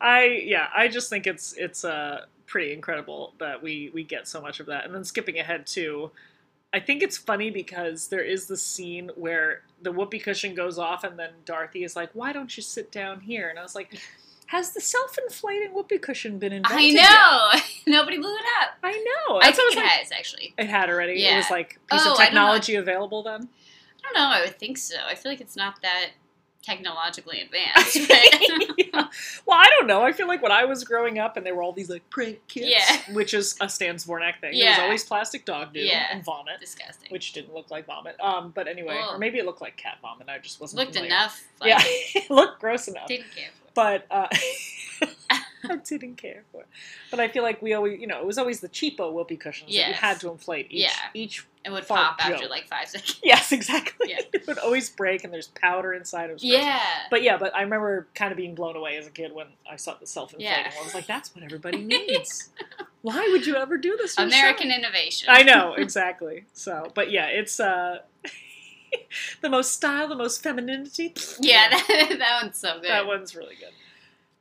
I 0.00 0.42
yeah, 0.44 0.68
I 0.74 0.88
just 0.88 1.10
think 1.10 1.26
it's 1.26 1.54
it's 1.54 1.84
uh 1.84 2.26
pretty 2.46 2.72
incredible 2.72 3.34
that 3.38 3.62
we 3.62 3.90
we 3.92 4.04
get 4.04 4.28
so 4.28 4.40
much 4.40 4.60
of 4.60 4.66
that. 4.66 4.84
And 4.84 4.94
then 4.94 5.04
skipping 5.04 5.38
ahead 5.38 5.66
to 5.68 6.10
I 6.72 6.80
think 6.80 7.02
it's 7.02 7.16
funny 7.16 7.50
because 7.50 8.08
there 8.08 8.22
is 8.22 8.46
the 8.46 8.56
scene 8.56 9.10
where 9.16 9.62
the 9.82 9.90
whoopee 9.90 10.18
cushion 10.18 10.54
goes 10.54 10.78
off 10.78 11.02
and 11.02 11.18
then 11.18 11.30
Dorothy 11.44 11.82
is 11.82 11.96
like, 11.96 12.10
Why 12.12 12.32
don't 12.32 12.54
you 12.56 12.62
sit 12.62 12.92
down 12.92 13.20
here? 13.20 13.48
And 13.48 13.58
I 13.58 13.62
was 13.62 13.74
like, 13.74 14.00
Has 14.48 14.72
the 14.72 14.80
self 14.80 15.16
inflating 15.18 15.74
whoopee 15.74 15.98
cushion 15.98 16.38
been 16.38 16.52
invented? 16.52 16.78
I 16.78 16.82
yet?" 16.82 17.02
know 17.10 17.60
nobody 17.98 18.18
blew 18.18 18.34
it 18.34 18.44
up. 18.62 18.70
I 18.82 18.92
know. 19.28 19.36
I 19.38 19.44
That's 19.46 19.56
think 19.58 19.72
it 19.72 19.76
like- 19.76 19.86
has 19.86 20.10
actually. 20.12 20.54
It 20.58 20.68
had 20.68 20.90
already. 20.90 21.24
It 21.24 21.36
was 21.36 21.50
like 21.50 21.78
piece 21.90 22.00
Oh, 22.06 22.12
of 22.14 22.18
I 22.18 22.24
don't 22.26 22.34
know. 22.34 22.40
technology 22.40 22.74
available 22.76 23.22
then. 23.22 23.48
I 24.04 24.12
don't 24.12 24.14
know. 24.14 24.28
I 24.36 24.40
would 24.42 24.58
think 24.58 24.78
so. 24.78 24.96
I 25.06 25.14
feel 25.14 25.30
like 25.32 25.40
it's 25.42 25.56
not 25.56 25.82
that 25.82 26.10
technologically 26.62 27.40
advanced. 27.46 27.96
Yeah. 27.96 29.08
Well, 29.46 29.58
I 29.58 29.66
don't 29.78 29.86
know. 29.86 30.02
I 30.02 30.12
feel 30.12 30.26
like 30.28 30.42
when 30.42 30.52
I 30.52 30.64
was 30.64 30.84
growing 30.84 31.18
up 31.18 31.36
and 31.36 31.44
there 31.46 31.54
were 31.54 31.62
all 31.62 31.72
these 31.72 31.88
like 31.90 32.08
prank 32.10 32.38
kits, 32.48 32.66
Yeah. 32.68 33.12
which 33.14 33.32
is 33.34 33.56
a 33.60 33.68
Stan 33.68 33.96
Zbornak 33.96 34.40
thing. 34.40 34.58
There 34.58 34.68
was 34.70 34.78
always 34.78 35.04
plastic 35.04 35.44
dog 35.44 35.72
do 35.72 35.80
Yeah. 35.80 36.06
and 36.10 36.24
vomit, 36.24 36.60
disgusting. 36.60 37.10
which 37.10 37.32
didn't 37.32 37.54
look 37.54 37.70
like 37.70 37.86
vomit. 37.86 38.16
Um, 38.20 38.52
but 38.54 38.66
anyway, 38.68 39.00
or 39.10 39.18
maybe 39.18 39.38
it 39.38 39.46
looked 39.46 39.60
like 39.60 39.76
cat 39.76 39.98
vomit. 40.02 40.28
I 40.28 40.38
just 40.38 40.60
wasn't 40.60 40.80
Looked 40.80 40.94
familiar. 40.94 41.14
enough. 41.14 41.42
Like, 41.60 41.68
Yeah, 41.70 41.82
it 42.22 42.30
looked 42.30 42.60
gross 42.60 42.88
enough. 42.88 43.08
Didn't 43.08 43.30
care. 43.34 43.48
But 43.74 44.06
uh, 44.10 44.28
I 45.64 45.76
didn't 45.84 46.16
care 46.16 46.44
for 46.52 46.62
it. 46.62 46.68
But 47.10 47.20
I 47.20 47.28
feel 47.28 47.42
like 47.42 47.60
we 47.62 47.74
always, 47.74 48.00
you 48.00 48.06
know, 48.06 48.18
it 48.18 48.26
was 48.26 48.38
always 48.38 48.60
the 48.60 48.68
cheapo 48.68 49.12
whoopee 49.12 49.36
cushions 49.36 49.74
that 49.74 49.88
you 49.88 49.94
had 49.94 50.20
to 50.20 50.30
inflate 50.30 50.66
each 50.70 50.82
Yeah. 50.82 50.90
each 51.14 51.46
It 51.64 51.70
would 51.70 51.86
pop 51.86 52.16
after 52.24 52.48
like 52.48 52.68
five 52.68 52.88
seconds. 52.88 53.20
Yes, 53.24 53.52
exactly. 53.52 54.10
Yeah. 54.10 54.20
it 54.32 54.46
would 54.46 54.58
always 54.58 54.88
break, 54.90 55.24
and 55.24 55.32
there's 55.32 55.48
powder 55.48 55.92
inside. 55.92 56.30
It. 56.30 56.42
Yeah. 56.42 56.80
But 57.10 57.22
yeah, 57.22 57.36
but 57.36 57.54
I 57.54 57.62
remember 57.62 58.06
kind 58.14 58.30
of 58.30 58.36
being 58.36 58.54
blown 58.54 58.76
away 58.76 58.96
as 58.96 59.06
a 59.06 59.10
kid 59.10 59.32
when 59.32 59.46
I 59.70 59.76
saw 59.76 59.94
the 59.94 60.06
self-inflating. 60.06 60.64
Yeah. 60.64 60.72
I 60.78 60.84
was 60.84 60.94
like, 60.94 61.06
"That's 61.06 61.34
what 61.34 61.44
everybody 61.44 61.78
needs. 61.84 62.50
Why 63.02 63.28
would 63.32 63.46
you 63.46 63.56
ever 63.56 63.76
do 63.76 63.96
this?" 63.96 64.12
yourself? 64.18 64.28
American 64.28 64.70
innovation. 64.70 65.28
I 65.30 65.42
know 65.42 65.74
exactly. 65.74 66.44
So, 66.52 66.90
but 66.94 67.10
yeah, 67.10 67.26
it's 67.26 67.60
uh, 67.60 67.98
the 69.40 69.48
most 69.50 69.72
style, 69.72 70.08
the 70.08 70.16
most 70.16 70.42
femininity. 70.42 71.14
Yeah, 71.40 71.68
that, 71.88 72.16
that 72.18 72.42
one's 72.42 72.58
so 72.58 72.80
good. 72.80 72.90
that 72.90 73.06
one's 73.06 73.34
really 73.36 73.54
good. 73.56 73.72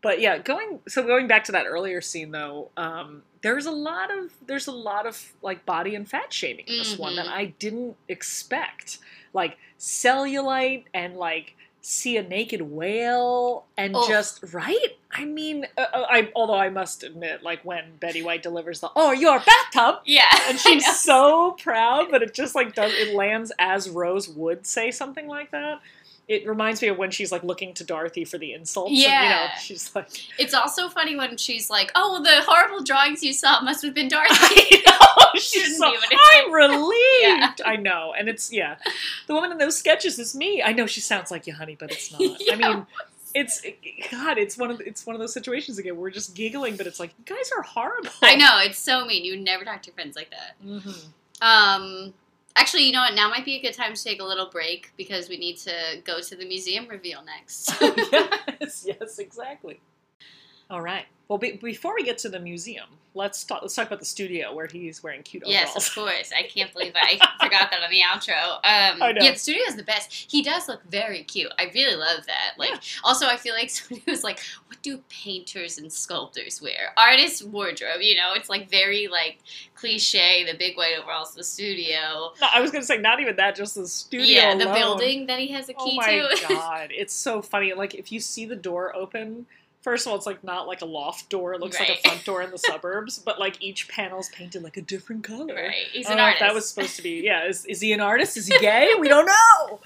But 0.01 0.21
yeah, 0.21 0.37
going 0.37 0.79
so 0.87 1.03
going 1.03 1.27
back 1.27 1.43
to 1.45 1.51
that 1.53 1.65
earlier 1.65 2.01
scene 2.01 2.31
though, 2.31 2.69
um, 2.77 3.23
there's 3.41 3.65
a 3.65 3.71
lot 3.71 4.15
of 4.15 4.31
there's 4.45 4.67
a 4.67 4.71
lot 4.71 5.05
of 5.05 5.33
like 5.41 5.65
body 5.65 5.95
and 5.95 6.07
fat 6.07 6.31
shaming 6.31 6.65
in 6.67 6.77
this 6.77 6.97
one 6.97 7.15
that 7.15 7.25
Mhm. 7.25 7.31
I 7.31 7.45
didn't 7.59 7.97
expect, 8.07 8.99
like 9.33 9.57
cellulite 9.79 10.85
and 10.93 11.17
like 11.17 11.55
see 11.89 12.17
a 12.17 12.21
naked 12.23 12.61
whale 12.61 13.63
and 13.77 13.95
Ugh. 13.95 14.05
just 14.09 14.43
right. 14.51 14.97
I 15.09 15.23
mean, 15.23 15.65
uh, 15.77 15.85
uh, 15.93 16.05
I 16.09 16.29
although 16.35 16.57
I 16.57 16.69
must 16.69 17.01
admit, 17.01 17.43
like 17.43 17.63
when 17.63 17.95
Betty 17.97 18.21
White 18.21 18.43
delivers 18.43 18.81
the 18.81 18.91
"Oh, 18.93 19.13
your 19.13 19.39
bathtub," 19.39 20.01
Yeah. 20.05 20.27
and 20.49 20.59
she's 20.59 20.85
so 20.99 21.55
proud, 21.61 22.11
but 22.11 22.21
it 22.21 22.33
just 22.33 22.55
like 22.55 22.75
does 22.75 22.91
it 22.93 23.15
lands 23.15 23.53
as 23.57 23.89
Rose 23.89 24.27
would 24.27 24.67
say 24.67 24.91
something 24.91 25.27
like 25.27 25.51
that. 25.51 25.79
It 26.27 26.45
reminds 26.45 26.81
me 26.81 26.89
of 26.89 26.97
when 26.97 27.09
she's 27.09 27.31
like 27.31 27.43
looking 27.43 27.73
to 27.75 27.85
Dorothy 27.85 28.25
for 28.25 28.37
the 28.37 28.51
insults. 28.51 28.89
and, 28.91 28.97
you 28.99 29.07
know, 29.07 29.13
Yeah. 29.13 29.57
she's 29.59 29.95
like, 29.95 30.09
It's 30.37 30.53
also 30.53 30.89
funny 30.89 31.15
when 31.15 31.37
she's 31.37 31.69
like, 31.69 31.89
"Oh, 31.95 32.21
the 32.21 32.41
horrible 32.45 32.83
drawings 32.83 33.23
you 33.23 33.31
saw 33.31 33.61
must 33.61 33.81
have 33.85 33.93
been 33.93 34.09
Dorothy." 34.09 34.35
I 34.35 34.83
know. 34.85 35.39
she's 35.39 35.77
so, 35.77 35.93
I'm 36.33 36.51
relieved. 36.63 36.93
Yeah. 37.21 37.51
I 37.65 37.77
know, 37.77 38.13
and 38.17 38.27
it's 38.27 38.51
yeah, 38.51 38.75
the 39.27 39.33
woman 39.35 39.51
in 39.53 39.57
those 39.57 39.77
sketches 39.77 40.19
is 40.19 40.35
me. 40.35 40.61
I 40.61 40.73
know 40.73 40.85
she 40.85 40.99
sounds 40.99 41.31
like 41.31 41.47
you, 41.47 41.53
honey, 41.53 41.77
but 41.79 41.91
it's 41.91 42.11
not. 42.11 42.21
I 42.51 42.55
mean, 42.55 42.85
it's 43.33 43.61
God, 44.11 44.37
it's 44.37 44.57
one 44.57 44.69
of 44.71 44.81
it's 44.81 45.05
one 45.05 45.15
of 45.15 45.21
those 45.21 45.31
situations 45.33 45.77
again. 45.77 45.95
We're 45.95 46.09
just 46.09 46.35
giggling, 46.35 46.75
but 46.75 46.87
it's 46.87 46.99
like 46.99 47.11
you 47.17 47.23
guys 47.35 47.51
are 47.55 47.61
horrible. 47.61 48.09
I 48.21 48.35
know 48.35 48.59
it's 48.63 48.79
so 48.79 49.05
mean. 49.05 49.23
You 49.23 49.37
never 49.39 49.63
talk 49.63 49.81
to 49.83 49.87
your 49.87 49.93
friends 49.95 50.15
like 50.17 50.31
that. 50.31 50.55
Mhm. 50.65 51.05
Um, 51.41 52.13
actually, 52.57 52.83
you 52.83 52.91
know 52.91 53.01
what? 53.01 53.13
Now 53.13 53.29
might 53.29 53.45
be 53.45 53.55
a 53.55 53.61
good 53.61 53.73
time 53.73 53.93
to 53.93 54.03
take 54.03 54.21
a 54.21 54.25
little 54.25 54.49
break 54.49 54.91
because 54.97 55.29
we 55.29 55.37
need 55.37 55.57
to 55.57 56.01
go 56.03 56.19
to 56.19 56.35
the 56.35 56.45
museum 56.45 56.87
reveal 56.87 57.23
next. 57.23 57.73
yes, 57.81 58.85
yes, 58.99 59.19
exactly. 59.19 59.79
All 60.69 60.81
right. 60.81 61.05
Well, 61.27 61.37
be, 61.37 61.53
before 61.53 61.93
we 61.93 62.03
get 62.03 62.17
to 62.19 62.29
the 62.29 62.39
museum, 62.39 62.87
let's 63.13 63.43
talk. 63.43 63.61
Let's 63.61 63.75
talk 63.75 63.87
about 63.87 63.99
the 63.99 64.05
studio 64.05 64.53
where 64.55 64.67
he's 64.67 65.03
wearing 65.03 65.23
cute 65.23 65.43
overalls. 65.43 65.73
yes, 65.75 65.89
of 65.89 65.93
course. 65.93 66.31
I 66.37 66.43
can't 66.43 66.71
believe 66.71 66.93
I 66.95 67.15
forgot 67.43 67.69
that 67.71 67.81
on 67.83 67.89
the 67.89 67.99
outro. 67.99 68.55
Um, 68.63 69.01
I 69.03 69.11
know. 69.11 69.21
Yeah, 69.23 69.31
the 69.33 69.37
studio 69.39 69.63
is 69.67 69.75
the 69.75 69.83
best. 69.83 70.13
He 70.31 70.41
does 70.41 70.69
look 70.69 70.81
very 70.89 71.23
cute. 71.23 71.51
I 71.59 71.69
really 71.73 71.97
love 71.97 72.25
that. 72.27 72.53
Like, 72.57 72.69
Yeah. 72.69 72.79
also, 73.03 73.25
I 73.27 73.35
feel 73.35 73.53
like 73.55 73.69
somebody 73.71 74.09
was 74.09 74.23
like, 74.23 74.39
"What 74.67 74.81
do 74.81 74.99
painters 75.09 75.77
and 75.77 75.91
sculptors 75.91 76.61
wear?" 76.61 76.93
Artist 76.95 77.45
wardrobe. 77.45 77.99
You 78.01 78.15
know, 78.15 78.31
it's 78.33 78.47
like 78.49 78.69
very 78.69 79.09
like 79.09 79.39
cliche. 79.75 80.45
The 80.49 80.57
big 80.57 80.77
white 80.77 80.93
overalls, 80.97 81.35
the 81.35 81.43
studio. 81.43 82.31
No, 82.39 82.47
I 82.53 82.61
was 82.61 82.71
going 82.71 82.81
to 82.81 82.87
say 82.87 82.97
not 82.99 83.19
even 83.19 83.35
that, 83.35 83.55
just 83.55 83.75
the 83.75 83.85
studio. 83.87 84.25
yeah, 84.27 84.55
the 84.55 84.63
alone. 84.65 84.75
building 84.75 85.25
that 85.27 85.39
he 85.39 85.47
has 85.49 85.67
a 85.67 85.73
key 85.73 85.99
to. 85.99 86.21
Oh 86.21 86.29
my 86.29 86.35
to. 86.35 86.45
god, 86.53 86.87
it's 86.91 87.13
so 87.13 87.41
funny. 87.41 87.73
Like 87.73 87.95
if 87.95 88.13
you 88.13 88.21
see 88.21 88.45
the 88.45 88.55
door 88.55 88.95
open, 88.95 89.45
first 89.87 90.05
of 90.05 90.11
all, 90.11 90.17
it's 90.17 90.25
like 90.25 90.43
not 90.43 90.67
like 90.67 90.81
a 90.81 90.85
loft 90.85 91.29
door; 91.29 91.53
it 91.53 91.61
looks 91.61 91.79
like 91.79 91.87
a 91.87 91.95
front 92.09 92.25
door 92.25 92.41
in 92.41 92.51
the 92.51 92.57
suburbs. 92.69 93.19
But 93.19 93.39
like 93.39 93.61
each 93.61 93.87
panel's 93.87 94.27
painted 94.27 94.61
like 94.61 94.75
a 94.75 94.81
different 94.81 95.23
color. 95.23 95.55
right. 95.55 95.73
He's 95.93 96.07
I 96.07 96.13
an 96.13 96.19
artist. 96.19 96.41
that 96.41 96.53
was 96.53 96.67
supposed 96.69 96.97
to 96.97 97.01
be. 97.03 97.21
Yeah, 97.23 97.45
is, 97.47 97.65
is 97.65 97.79
he 97.79 97.93
an 97.93 98.01
artist? 98.01 98.35
Is 98.35 98.47
he 98.47 98.59
gay? 98.59 98.91
we 98.99 99.07
don't 99.07 99.25
know. 99.25 99.79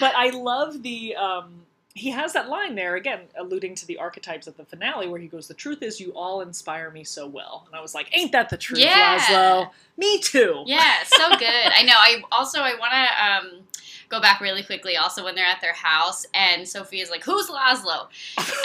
But 0.00 0.12
I 0.16 0.30
love 0.30 0.82
the. 0.82 1.14
Um, 1.14 1.62
he 1.94 2.10
has 2.10 2.32
that 2.32 2.48
line 2.48 2.74
there 2.74 2.94
again, 2.96 3.20
alluding 3.36 3.74
to 3.76 3.86
the 3.86 3.98
archetypes 3.98 4.46
of 4.46 4.56
the 4.56 4.64
finale, 4.64 5.06
where 5.08 5.20
he 5.20 5.28
goes, 5.28 5.46
"The 5.46 5.54
truth 5.54 5.82
is, 5.82 6.00
you 6.00 6.12
all 6.14 6.40
inspire 6.40 6.90
me 6.90 7.04
so 7.04 7.26
well." 7.28 7.62
And 7.66 7.76
I 7.76 7.80
was 7.80 7.94
like, 7.94 8.08
"Ain't 8.16 8.32
that 8.32 8.50
the 8.50 8.56
truth, 8.56 8.80
Yeah. 8.80 9.18
Laszlo? 9.18 9.70
Me 9.96 10.18
too." 10.20 10.64
Yeah, 10.66 10.94
so 11.04 11.28
good. 11.36 11.72
I 11.76 11.82
know. 11.84 11.94
I 11.96 12.22
also 12.32 12.60
I 12.60 12.74
want 12.74 12.92
to 12.92 13.24
um, 13.56 13.62
go 14.08 14.20
back 14.20 14.40
really 14.40 14.62
quickly. 14.62 14.96
Also, 14.96 15.24
when 15.24 15.34
they're 15.34 15.44
at 15.46 15.60
their 15.60 15.72
house, 15.72 16.26
and 16.34 16.66
Sophie 16.66 17.00
is 17.00 17.10
like, 17.10 17.24
"Who's 17.24 17.48
Laszlo?" 17.48 18.08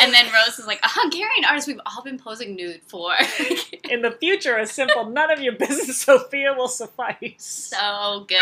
And 0.02 0.14
then 0.14 0.32
Rose 0.32 0.60
is 0.60 0.68
like, 0.68 0.80
"A 0.84 0.90
Hungarian 0.90 1.46
artist 1.46 1.68
we've 1.68 1.80
all 1.86 2.04
been 2.04 2.18
posing 2.18 2.56
nude 2.56 2.82
for." 2.88 3.14
In 3.90 4.02
the 4.02 4.12
future, 4.20 4.58
a 4.58 4.66
simple 4.66 5.06
"none 5.10 5.32
of 5.32 5.40
your 5.40 5.54
business, 5.54 5.98
Sophia" 6.02 6.54
will 6.54 6.68
suffice. 6.68 7.36
so 7.38 8.26
good. 8.28 8.42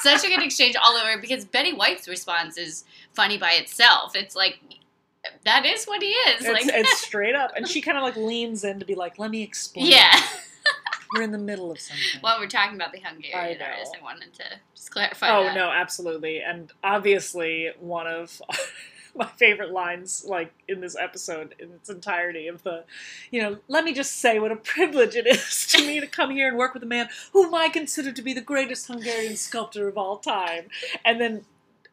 Such 0.00 0.24
a 0.24 0.28
good 0.28 0.42
exchange 0.42 0.76
all 0.76 0.94
over 0.94 1.20
because 1.20 1.44
Betty 1.44 1.72
White's 1.72 2.08
response 2.08 2.56
is 2.56 2.84
funny 3.14 3.38
by 3.38 3.52
itself. 3.52 4.14
It's 4.14 4.36
like 4.36 4.60
that 5.44 5.64
is 5.64 5.84
what 5.86 6.02
he 6.02 6.10
is. 6.10 6.44
It's, 6.44 6.48
like 6.48 6.66
it's 6.66 6.98
straight 7.06 7.34
up, 7.34 7.52
and 7.56 7.66
she 7.68 7.80
kind 7.80 7.96
of 7.96 8.04
like 8.04 8.16
leans 8.16 8.64
in 8.64 8.78
to 8.78 8.84
be 8.84 8.94
like, 8.94 9.18
"Let 9.18 9.30
me 9.30 9.42
explain." 9.42 9.86
yeah. 9.86 10.20
We're 11.16 11.22
in 11.22 11.32
the 11.32 11.38
middle 11.38 11.70
of 11.70 11.80
something. 11.80 12.20
While 12.20 12.38
we're 12.38 12.48
talking 12.48 12.76
about 12.76 12.92
the 12.92 13.00
Hungarian 13.00 13.60
I 13.60 13.64
artist, 13.64 13.96
I 13.98 14.02
wanted 14.02 14.34
to 14.34 14.44
just 14.74 14.90
clarify. 14.90 15.36
Oh 15.36 15.44
that. 15.44 15.54
no, 15.54 15.70
absolutely, 15.70 16.40
and 16.40 16.72
obviously 16.82 17.70
one 17.80 18.06
of 18.06 18.40
my 19.14 19.26
favorite 19.26 19.72
lines, 19.72 20.24
like 20.28 20.52
in 20.68 20.80
this 20.80 20.96
episode 20.96 21.54
in 21.58 21.72
its 21.72 21.88
entirety, 21.88 22.48
of 22.48 22.62
the, 22.62 22.84
you 23.30 23.42
know, 23.42 23.58
let 23.68 23.84
me 23.84 23.92
just 23.92 24.18
say 24.18 24.38
what 24.38 24.52
a 24.52 24.56
privilege 24.56 25.16
it 25.16 25.26
is 25.26 25.66
to 25.68 25.86
me 25.86 26.00
to 26.00 26.06
come 26.06 26.30
here 26.30 26.48
and 26.48 26.56
work 26.56 26.74
with 26.74 26.82
a 26.82 26.86
man 26.86 27.08
whom 27.32 27.54
I 27.54 27.68
consider 27.68 28.12
to 28.12 28.22
be 28.22 28.32
the 28.32 28.40
greatest 28.40 28.86
Hungarian 28.86 29.36
sculptor 29.36 29.88
of 29.88 29.98
all 29.98 30.18
time, 30.18 30.68
and 31.04 31.20
then. 31.20 31.44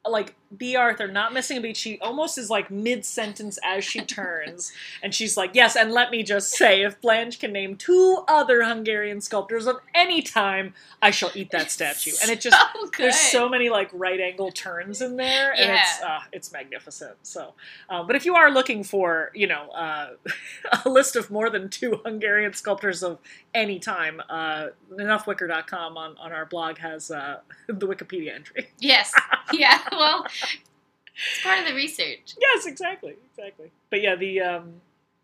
Like 0.05 0.35
Bea 0.57 0.75
Arthur, 0.75 1.07
not 1.07 1.33
missing 1.33 1.57
a 1.57 1.61
beat. 1.61 1.77
She 1.77 1.99
almost 1.99 2.37
is 2.37 2.49
like 2.49 2.69
mid 2.69 3.05
sentence 3.05 3.57
as 3.63 3.83
she 3.83 4.01
turns, 4.01 4.71
and 5.01 5.13
she's 5.13 5.37
like, 5.37 5.51
"Yes, 5.53 5.75
and 5.75 5.91
let 5.91 6.11
me 6.11 6.23
just 6.23 6.51
say, 6.51 6.83
if 6.83 6.99
Blanche 7.01 7.39
can 7.39 7.51
name 7.51 7.75
two 7.75 8.23
other 8.27 8.63
Hungarian 8.63 9.21
sculptors 9.21 9.67
of 9.67 9.77
any 9.93 10.21
time, 10.21 10.73
I 11.01 11.11
shall 11.11 11.31
eat 11.33 11.51
that 11.51 11.71
statue." 11.71 12.11
And 12.21 12.29
it 12.29 12.41
just 12.41 12.57
so 12.57 12.89
there's 12.97 13.19
so 13.19 13.49
many 13.49 13.69
like 13.69 13.89
right 13.93 14.19
angle 14.19 14.51
turns 14.51 15.01
in 15.01 15.17
there, 15.17 15.53
and 15.53 15.71
it's 15.71 16.01
uh, 16.01 16.19
it's 16.31 16.51
magnificent. 16.51 17.15
So, 17.23 17.53
uh, 17.89 18.03
but 18.03 18.15
if 18.15 18.25
you 18.25 18.35
are 18.35 18.51
looking 18.51 18.83
for 18.83 19.31
you 19.33 19.47
know 19.47 19.69
uh, 19.69 20.11
a 20.85 20.89
list 20.89 21.15
of 21.15 21.31
more 21.31 21.49
than 21.49 21.69
two 21.69 22.01
Hungarian 22.05 22.53
sculptors 22.53 23.03
of 23.03 23.19
any 23.53 23.79
time, 23.79 24.21
uh, 24.29 24.67
enoughwicker.com 24.91 25.97
on 25.97 26.17
on 26.17 26.31
our 26.31 26.45
blog 26.45 26.77
has 26.77 27.11
uh, 27.11 27.39
the 27.67 27.87
Wikipedia 27.87 28.33
entry. 28.35 28.67
Yes. 28.79 29.13
Yeah. 29.51 29.79
Well, 29.91 30.25
it's 31.15 31.43
part 31.43 31.59
of 31.59 31.65
the 31.65 31.73
research. 31.73 32.35
Yes, 32.39 32.65
exactly, 32.65 33.15
exactly. 33.31 33.71
But 33.89 34.01
yeah, 34.01 34.15
the 34.15 34.41
um, 34.41 34.73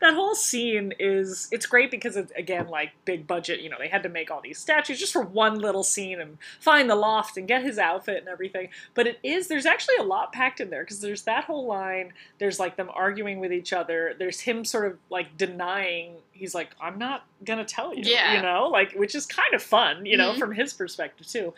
that 0.00 0.12
whole 0.14 0.34
scene 0.34 0.92
is 0.98 1.48
it's 1.50 1.64
great 1.66 1.90
because 1.90 2.16
it's 2.16 2.30
again 2.36 2.68
like 2.68 2.92
big 3.04 3.26
budget. 3.26 3.60
You 3.60 3.70
know, 3.70 3.76
they 3.78 3.88
had 3.88 4.02
to 4.02 4.08
make 4.08 4.30
all 4.30 4.40
these 4.42 4.58
statues 4.58 4.98
just 4.98 5.12
for 5.12 5.22
one 5.22 5.58
little 5.58 5.82
scene 5.82 6.20
and 6.20 6.36
find 6.60 6.88
the 6.90 6.94
loft 6.96 7.36
and 7.36 7.48
get 7.48 7.62
his 7.62 7.78
outfit 7.78 8.18
and 8.18 8.28
everything. 8.28 8.68
But 8.94 9.06
it 9.06 9.18
is 9.22 9.48
there's 9.48 9.66
actually 9.66 9.96
a 9.96 10.02
lot 10.02 10.32
packed 10.32 10.60
in 10.60 10.70
there 10.70 10.82
because 10.82 11.00
there's 11.00 11.22
that 11.22 11.44
whole 11.44 11.66
line. 11.66 12.12
There's 12.38 12.60
like 12.60 12.76
them 12.76 12.90
arguing 12.92 13.40
with 13.40 13.52
each 13.52 13.72
other. 13.72 14.14
There's 14.18 14.40
him 14.40 14.64
sort 14.64 14.86
of 14.86 14.98
like 15.10 15.36
denying. 15.38 16.16
He's 16.32 16.54
like, 16.54 16.70
I'm 16.80 16.98
not 16.98 17.24
gonna 17.44 17.64
tell 17.64 17.94
you. 17.94 18.02
Yeah. 18.04 18.36
You 18.36 18.42
know, 18.42 18.68
like 18.68 18.92
which 18.92 19.14
is 19.14 19.24
kind 19.26 19.54
of 19.54 19.62
fun. 19.62 20.04
You 20.04 20.16
know, 20.18 20.32
Mhm. 20.34 20.38
from 20.38 20.52
his 20.52 20.72
perspective 20.72 21.26
too. 21.26 21.54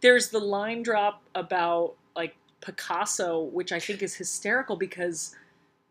There's 0.00 0.30
the 0.30 0.40
line 0.40 0.82
drop 0.82 1.20
about 1.34 1.94
like 2.16 2.36
Picasso, 2.60 3.40
which 3.44 3.72
I 3.72 3.80
think 3.80 4.02
is 4.02 4.14
hysterical 4.14 4.76
because 4.76 5.34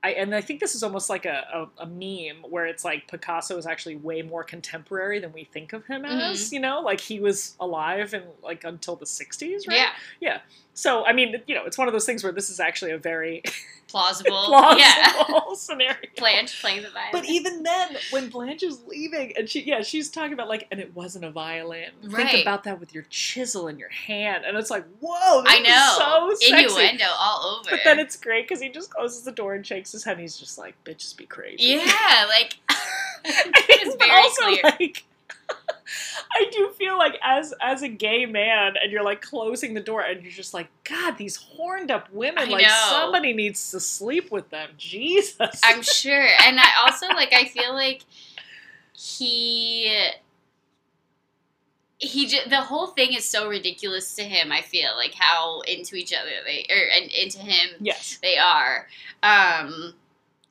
I 0.02 0.12
and 0.12 0.34
I 0.34 0.42
think 0.42 0.60
this 0.62 0.76
is 0.76 0.84
almost 0.84 1.10
like 1.10 1.26
a, 1.26 1.68
a, 1.78 1.84
a 1.84 1.86
meme 1.86 2.50
where 2.50 2.66
it's 2.66 2.86
like 2.86 3.10
Picasso 3.10 3.58
is 3.58 3.66
actually 3.66 3.98
way 3.98 4.22
more 4.22 4.44
contemporary 4.44 5.20
than 5.20 5.34
we 5.34 5.44
think 5.44 5.74
of 5.74 5.86
him 5.86 6.04
Mm-hmm. 6.04 6.32
as, 6.32 6.54
you 6.54 6.60
know, 6.60 6.80
like 6.82 7.02
he 7.02 7.20
was 7.20 7.56
alive 7.60 8.14
and 8.14 8.24
like 8.42 8.64
until 8.64 8.96
the 8.96 9.06
60s, 9.06 9.68
right? 9.68 9.78
Yeah. 10.22 10.40
So 10.80 11.06
I 11.06 11.12
mean, 11.12 11.36
you 11.46 11.56
know, 11.56 11.66
it's 11.66 11.78
one 11.78 11.90
of 11.90 11.94
those 11.94 12.06
things 12.06 12.24
where 12.24 12.32
this 12.32 12.50
is 12.50 12.62
actually 12.62 12.92
a 12.92 12.98
very 12.98 13.44
Plausible. 13.90 14.30
plausible 14.46 14.80
Yeah. 14.80 15.40
scenario. 15.56 15.98
Blanche 16.16 16.62
playing 16.62 16.84
the 16.84 16.90
violin. 16.90 17.10
But 17.12 17.26
even 17.26 17.64
then, 17.64 17.98
when 18.12 18.30
Blanche 18.30 18.64
is 18.64 18.80
leaving, 18.88 19.34
and 19.36 19.50
she, 19.50 19.62
yeah, 19.64 19.82
she's 19.82 20.10
talking 20.10 20.32
about 20.32 20.48
like, 20.48 20.68
and 20.72 20.80
it 20.80 20.96
wasn't 20.96 21.26
a 21.26 21.32
violin. 21.32 21.90
Right. 22.04 22.30
Think 22.30 22.44
about 22.44 22.64
that 22.64 22.80
with 22.80 22.94
your 22.94 23.04
chisel 23.10 23.68
in 23.68 23.78
your 23.80 23.90
hand, 23.90 24.46
and 24.46 24.56
it's 24.58 24.70
like, 24.70 24.86
whoa, 25.02 25.42
this 25.42 25.54
I 25.54 25.60
know. 25.60 26.30
is 26.38 26.40
so 26.40 26.48
sexy. 26.50 26.66
Innuendo 26.86 27.06
all 27.20 27.60
over. 27.60 27.72
But 27.72 27.80
then 27.84 28.00
it's 28.00 28.16
great 28.16 28.48
because 28.48 28.62
he 28.62 28.70
just 28.70 28.92
closes 28.92 29.24
the 29.24 29.32
door 29.34 29.56
and 29.56 29.66
shakes 29.68 29.92
his 29.92 30.04
head. 30.06 30.14
and 30.14 30.22
He's 30.22 30.38
just 30.38 30.58
like, 30.58 30.76
bitches 30.86 31.18
be 31.18 31.26
crazy. 31.26 31.64
yeah, 31.64 32.26
like 32.30 32.58
it's 33.26 33.96
very 33.96 34.12
also 34.12 34.44
clear. 34.44 34.62
like. 34.80 35.04
I 36.32 36.46
do 36.52 36.72
feel 36.78 36.98
like 36.98 37.20
as 37.24 37.54
as 37.62 37.82
a 37.82 37.90
gay 37.90 38.26
man 38.26 38.74
and 38.82 38.92
you're 38.92 39.04
like 39.04 39.22
closing 39.22 39.74
the 39.74 39.82
door 39.82 40.02
and 40.02 40.22
you're 40.22 40.32
just 40.32 40.54
like 40.54 40.68
God 40.84 41.18
these 41.18 41.36
horned 41.36 41.92
up 41.92 42.12
women 42.12 42.44
I 42.44 42.52
like 42.52 42.64
know. 42.66 42.88
somebody 42.90 43.34
needs 43.34 43.72
to 43.72 43.80
sleep 43.80 44.32
with 44.32 44.50
them 44.50 44.70
Jesus 44.78 45.62
I'm 45.64 45.82
sure. 45.82 46.28
And 46.44 46.60
I 46.60 46.68
also 46.86 47.08
like 47.08 47.34
I 47.34 47.46
feel 47.46 47.74
like 47.74 48.04
he 48.94 50.10
he 51.98 52.28
j- 52.28 52.48
the 52.48 52.62
whole 52.62 52.88
thing 52.88 53.14
is 53.14 53.26
so 53.26 53.50
ridiculous 53.50 54.16
to 54.16 54.24
him. 54.24 54.52
I 54.52 54.62
feel 54.62 54.92
like 54.96 55.14
how 55.14 55.62
into 55.62 55.96
each 55.96 56.14
other 56.14 56.32
they 56.46 56.66
or 56.70 56.82
and 56.96 57.12
into 57.12 57.40
him 57.40 57.70
yes 57.80 58.20
they 58.22 58.38
are. 58.38 58.88
Um 59.24 59.94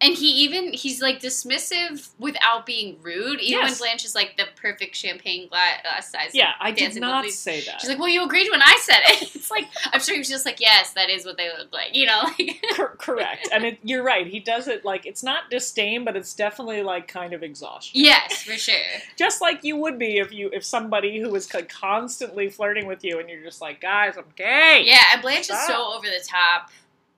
and 0.00 0.14
he 0.14 0.30
even 0.44 0.72
he's 0.72 1.02
like 1.02 1.20
dismissive 1.20 2.10
without 2.20 2.64
being 2.66 2.98
rude. 3.02 3.40
Even 3.40 3.64
when 3.64 3.74
Blanche 3.74 4.04
is 4.04 4.14
like 4.14 4.36
the 4.36 4.44
perfect 4.54 4.94
champagne 4.94 5.48
glass 5.48 5.80
uh, 5.84 6.00
size. 6.00 6.30
yeah 6.34 6.52
I 6.60 6.70
did 6.70 6.94
not 7.00 7.24
These- 7.24 7.38
say 7.38 7.62
that 7.62 7.80
She's 7.80 7.90
like, 7.90 7.98
"Well, 7.98 8.08
you 8.08 8.22
agreed 8.24 8.48
when 8.50 8.62
I 8.62 8.78
said 8.80 9.00
it." 9.08 9.22
It's 9.34 9.50
like 9.50 9.66
I'm 9.92 10.00
sure 10.00 10.14
he 10.14 10.18
was 10.20 10.28
just 10.28 10.44
like, 10.46 10.60
"Yes, 10.60 10.92
that 10.92 11.10
is 11.10 11.24
what 11.24 11.36
they 11.36 11.48
look 11.56 11.72
like," 11.72 11.96
you 11.96 12.06
know. 12.06 12.22
Like, 12.38 12.62
Cor- 12.76 12.96
correct 12.98 13.48
and 13.52 13.64
it, 13.64 13.78
you're 13.82 14.02
right 14.02 14.26
he 14.26 14.38
does 14.40 14.68
it 14.68 14.84
like 14.84 15.06
it's 15.06 15.22
not 15.22 15.50
disdain 15.50 16.04
but 16.04 16.16
it's 16.16 16.34
definitely 16.34 16.82
like 16.82 17.08
kind 17.08 17.32
of 17.32 17.42
exhaustion 17.42 18.00
yes, 18.00 18.42
for 18.42 18.52
sure. 18.52 18.74
just 19.16 19.40
like 19.40 19.64
you 19.64 19.76
would 19.76 19.98
be 19.98 20.18
if 20.18 20.32
you 20.32 20.50
if 20.52 20.64
somebody 20.64 21.18
who 21.20 21.30
was 21.30 21.46
constantly 21.68 22.48
flirting 22.48 22.86
with 22.86 23.02
you 23.04 23.18
and 23.18 23.28
you're 23.28 23.42
just 23.42 23.60
like 23.60 23.80
guys 23.80 24.14
I'm 24.16 24.24
gay 24.36 24.82
Yeah, 24.84 25.02
and 25.12 25.22
Blanche 25.22 25.50
is 25.50 25.66
so 25.66 25.92
over 25.94 26.06
the 26.06 26.22
top 26.26 26.70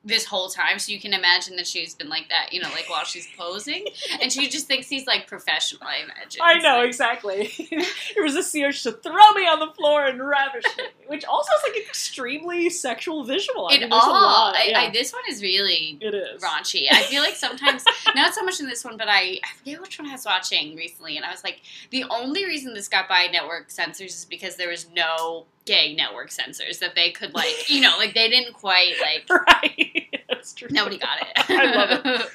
this 0.02 0.24
whole 0.24 0.48
time, 0.48 0.78
so 0.78 0.90
you 0.92 0.98
can 0.98 1.12
imagine 1.12 1.56
that 1.56 1.66
she's 1.66 1.94
been 1.94 2.08
like 2.08 2.28
that, 2.30 2.52
you 2.52 2.60
know, 2.60 2.68
like 2.70 2.88
while 2.88 3.04
she's 3.04 3.28
posing, 3.36 3.84
and 4.22 4.32
she 4.32 4.48
just 4.48 4.66
thinks 4.66 4.88
he's 4.88 5.06
like 5.06 5.26
professional. 5.26 5.82
I 5.84 6.04
imagine. 6.04 6.40
I 6.42 6.54
know 6.58 6.78
like- 6.78 6.86
exactly. 6.88 7.52
a 8.16 8.62
urge 8.64 8.82
to 8.84 8.92
throw 8.92 9.32
me 9.32 9.46
on 9.46 9.58
the 9.60 9.70
floor 9.74 10.06
and 10.06 10.26
ravish 10.26 10.64
me, 10.78 10.84
which 11.06 11.24
also 11.26 11.50
is 11.52 11.62
like 11.74 11.86
extremely 11.86 12.70
sexual 12.70 13.24
visual. 13.24 13.68
I 13.70 13.74
It 13.74 13.80
mean, 13.80 13.92
all. 13.92 14.10
lot, 14.10 14.56
I, 14.56 14.64
yeah. 14.64 14.80
I, 14.80 14.90
this 14.90 15.12
one 15.12 15.22
is 15.28 15.42
really 15.42 15.98
it 16.00 16.14
is. 16.14 16.42
raunchy. 16.42 16.86
I 16.90 17.02
feel 17.02 17.22
like 17.22 17.36
sometimes 17.36 17.84
not 18.14 18.34
so 18.34 18.42
much 18.42 18.58
in 18.60 18.66
this 18.66 18.84
one, 18.84 18.96
but 18.96 19.08
I, 19.08 19.38
I 19.44 19.48
forget 19.58 19.80
which 19.82 19.98
one 19.98 20.08
I 20.08 20.12
was 20.12 20.24
watching 20.24 20.76
recently, 20.76 21.16
and 21.18 21.26
I 21.26 21.30
was 21.30 21.44
like, 21.44 21.60
the 21.90 22.04
only 22.10 22.44
reason 22.46 22.72
this 22.74 22.88
got 22.88 23.08
by 23.08 23.26
network 23.30 23.70
censors 23.70 24.14
is 24.16 24.24
because 24.24 24.56
there 24.56 24.68
was 24.70 24.88
no 24.94 25.46
gay 25.66 25.94
network 25.94 26.30
censors 26.30 26.78
that 26.78 26.94
they 26.94 27.10
could 27.10 27.34
like, 27.34 27.68
you 27.68 27.80
know, 27.80 27.94
like 27.98 28.14
they 28.14 28.28
didn't 28.28 28.54
quite 28.54 28.94
like 29.00 29.28
Right. 29.46 30.06
That's 30.28 30.52
true. 30.54 30.68
nobody 30.70 30.98
got 30.98 31.20
it. 31.20 31.28
I 31.50 31.74
love 31.74 32.00
it. 32.04 32.26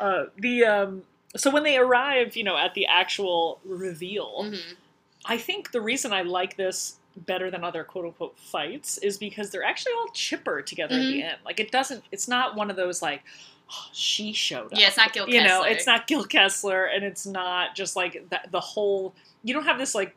Uh, 0.00 0.24
the 0.38 0.64
um, 0.64 1.02
so 1.36 1.50
when 1.50 1.62
they 1.62 1.76
arrive, 1.78 2.36
you 2.36 2.44
know, 2.44 2.56
at 2.56 2.74
the 2.74 2.86
actual 2.86 3.60
reveal, 3.64 4.44
Mhm. 4.44 4.74
I 5.24 5.38
think 5.38 5.70
the 5.70 5.80
reason 5.80 6.12
I 6.12 6.22
like 6.22 6.56
this 6.56 6.96
better 7.16 7.50
than 7.50 7.62
other 7.62 7.84
quote 7.84 8.06
unquote 8.06 8.36
fights 8.38 8.98
is 8.98 9.16
because 9.18 9.50
they're 9.50 9.62
actually 9.62 9.92
all 9.92 10.08
chipper 10.12 10.62
together 10.62 10.94
at 10.96 11.00
Mm-hmm. 11.02 11.10
the 11.12 11.22
end. 11.22 11.36
Like 11.44 11.60
it 11.60 11.70
doesn't. 11.70 12.02
It's 12.10 12.26
not 12.26 12.56
one 12.56 12.70
of 12.70 12.76
those 12.76 13.00
like. 13.02 13.22
"Oh, 13.70 13.88
she 13.92 14.32
showed 14.32 14.72
up. 14.72 14.78
Yeah, 14.78 14.88
it's 14.88 14.96
not 14.96 15.12
Gil 15.12 15.28
you 15.28 15.40
know, 15.40 15.60
Kessler. 15.62 15.68
it's 15.68 15.86
not 15.86 16.06
Gil 16.08 16.24
Kessler, 16.24 16.84
and 16.86 17.04
it's 17.04 17.24
not 17.24 17.74
just 17.76 17.94
like 17.96 18.28
the, 18.30 18.40
the 18.50 18.60
whole. 18.60 19.14
You 19.44 19.54
don't 19.54 19.64
have 19.64 19.78
this 19.78 19.94
like 19.94 20.14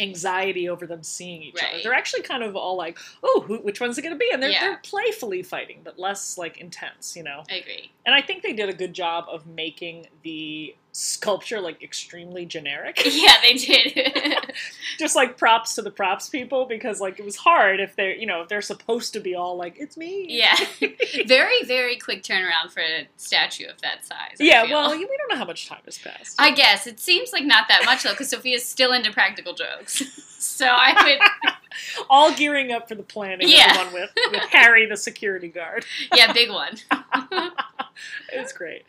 anxiety 0.00 0.68
over 0.68 0.86
them 0.86 1.02
seeing 1.02 1.42
each 1.42 1.56
other. 1.62 1.82
They're 1.82 1.94
actually 1.94 2.22
kind 2.22 2.42
of 2.42 2.56
all 2.56 2.76
like, 2.76 2.98
"Oh, 3.22 3.44
who, 3.46 3.58
which 3.58 3.80
one's 3.80 3.98
it 3.98 4.02
going 4.02 4.14
to 4.14 4.18
be?" 4.18 4.30
And 4.32 4.42
they're 4.42 4.50
Yeah. 4.50 4.60
they're 4.60 4.80
playfully 4.82 5.42
fighting, 5.42 5.80
but 5.84 5.98
less 5.98 6.38
like 6.38 6.58
intense. 6.58 7.16
You 7.16 7.22
know, 7.24 7.42
I 7.50 7.54
agree. 7.56 7.90
and 8.06 8.14
I 8.14 8.20
think 8.22 8.42
they 8.42 8.52
did 8.52 8.68
a 8.68 8.72
good 8.74 8.92
job 8.94 9.26
of 9.28 9.46
making 9.46 10.06
the 10.22 10.74
sculpture 10.92 11.60
like 11.60 11.82
extremely 11.82 12.44
generic. 12.46 13.00
Yeah, 13.18 13.34
they 13.42 13.54
did. 13.54 14.52
just 14.98 15.14
like 15.16 15.36
props 15.36 15.74
to 15.76 15.82
the 15.82 15.90
props 15.90 16.28
people 16.28 16.66
because 16.66 17.00
like 17.00 17.18
it 17.18 17.24
was 17.24 17.36
hard 17.36 17.78
if 17.80 17.94
they're 17.96 18.14
you 18.14 18.26
know 18.26 18.42
if 18.42 18.48
they're 18.48 18.62
supposed 18.62 19.12
to 19.12 19.20
be 19.20 19.34
all 19.34 19.56
like 19.56 19.76
it's 19.78 19.96
me. 19.96 20.26
yeah, 20.28 20.56
very 21.26 21.62
very 21.64 21.96
quick 21.96 22.22
turnaround 22.22 22.70
for 22.72 22.80
a 22.80 23.08
statue 23.16 23.66
of 23.68 23.80
that 23.82 24.04
size. 24.04 24.36
I 24.40 24.44
Yeah, 24.44 24.66
feel. 24.66 24.76
well, 24.76 24.90
we 24.90 25.04
don't 25.06 25.28
know 25.30 25.36
how 25.36 25.44
much 25.44 25.68
time 25.68 25.80
has 25.84 25.98
passed. 25.98 26.36
I 26.40 26.52
guess 26.52 26.86
it 26.86 26.98
seems 27.00 27.32
like 27.32 27.44
not 27.44 27.68
that 27.68 27.82
much 27.84 28.02
though, 28.02 28.10
because 28.12 28.30
Sophia's 28.30 28.64
still 28.64 28.92
into 28.92 29.12
practical 29.12 29.54
jokes. 29.54 30.02
so 30.38 30.66
I 30.68 30.94
would, 31.04 31.60
all 32.10 32.32
gearing 32.34 32.72
up 32.72 32.88
for 32.88 32.94
the 32.94 33.02
planning 33.02 33.48
Yeah. 33.48 33.72
the 33.72 33.84
one 33.84 33.92
with, 33.92 34.10
with 34.32 34.42
Harry, 34.50 34.86
the 34.86 34.96
security 34.96 35.48
guard. 35.48 35.84
yeah, 36.14 36.32
big 36.32 36.50
one. 36.50 36.76
It's 38.32 38.52
great. 38.52 38.82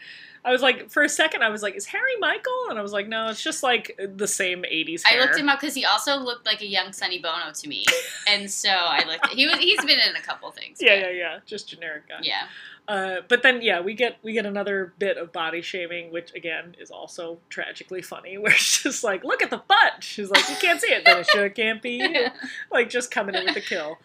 I 0.45 0.51
was 0.51 0.61
like, 0.61 0.89
for 0.89 1.03
a 1.03 1.09
second, 1.09 1.43
I 1.43 1.49
was 1.49 1.61
like, 1.61 1.75
is 1.75 1.85
Harry 1.87 2.15
Michael? 2.19 2.67
And 2.69 2.79
I 2.79 2.81
was 2.81 2.93
like, 2.93 3.07
no, 3.07 3.27
it's 3.29 3.43
just 3.43 3.61
like 3.63 3.99
the 4.15 4.27
same 4.27 4.63
80s 4.63 5.01
I 5.05 5.19
looked 5.19 5.37
him 5.37 5.49
up 5.49 5.59
because 5.59 5.75
he 5.75 5.85
also 5.85 6.17
looked 6.17 6.45
like 6.45 6.61
a 6.61 6.67
young 6.67 6.93
Sonny 6.93 7.19
Bono 7.19 7.51
to 7.53 7.67
me, 7.67 7.85
and 8.27 8.49
so 8.49 8.69
I 8.69 9.03
looked. 9.05 9.27
He 9.33 9.45
was 9.47 9.57
he's 9.59 9.79
been 9.85 9.99
in 9.99 10.15
a 10.15 10.21
couple 10.21 10.49
things. 10.51 10.77
Yeah, 10.81 10.95
but- 10.95 10.99
yeah, 11.05 11.09
yeah. 11.17 11.39
Just 11.45 11.69
generic 11.69 12.07
guy. 12.07 12.19
yeah. 12.23 12.43
Uh, 12.87 13.21
but 13.27 13.43
then, 13.43 13.61
yeah, 13.61 13.79
we 13.79 13.93
get 13.93 14.17
we 14.23 14.33
get 14.33 14.47
another 14.47 14.93
bit 14.97 15.15
of 15.17 15.31
body 15.31 15.61
shaming, 15.61 16.11
which 16.11 16.33
again 16.33 16.75
is 16.79 16.89
also 16.89 17.37
tragically 17.49 18.01
funny. 18.01 18.35
Where 18.39 18.51
it's 18.51 18.81
just 18.81 19.03
like, 19.03 19.23
look 19.23 19.43
at 19.43 19.51
the 19.51 19.61
butt. 19.67 20.01
She's 20.03 20.31
like, 20.31 20.49
you 20.49 20.55
can't 20.55 20.81
see 20.81 20.87
it. 20.91 21.05
Then 21.05 21.19
it 21.19 21.27
sure 21.27 21.49
can't 21.49 21.83
be 21.83 21.97
you. 21.97 22.27
Like 22.71 22.89
just 22.89 23.11
coming 23.11 23.35
in 23.35 23.45
with 23.45 23.57
a 23.57 23.61
kill. 23.61 23.99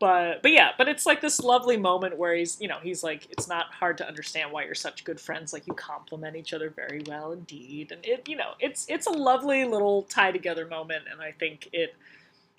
But 0.00 0.42
but 0.42 0.50
yeah, 0.50 0.70
but 0.76 0.88
it's 0.88 1.04
like 1.06 1.20
this 1.20 1.40
lovely 1.40 1.76
moment 1.76 2.16
where 2.16 2.34
he's 2.34 2.60
you 2.60 2.68
know 2.68 2.78
he's 2.82 3.04
like 3.04 3.30
it's 3.30 3.46
not 3.46 3.66
hard 3.66 3.98
to 3.98 4.08
understand 4.08 4.50
why 4.50 4.64
you're 4.64 4.74
such 4.74 5.04
good 5.04 5.20
friends. 5.20 5.52
Like 5.52 5.66
you 5.66 5.74
complement 5.74 6.36
each 6.36 6.52
other 6.52 6.70
very 6.70 7.02
well 7.06 7.32
indeed, 7.32 7.92
and 7.92 8.04
it 8.04 8.26
you 8.26 8.36
know 8.36 8.52
it's 8.58 8.86
it's 8.88 9.06
a 9.06 9.10
lovely 9.10 9.64
little 9.64 10.04
tie 10.04 10.32
together 10.32 10.66
moment, 10.66 11.04
and 11.10 11.20
I 11.20 11.32
think 11.32 11.68
it 11.72 11.94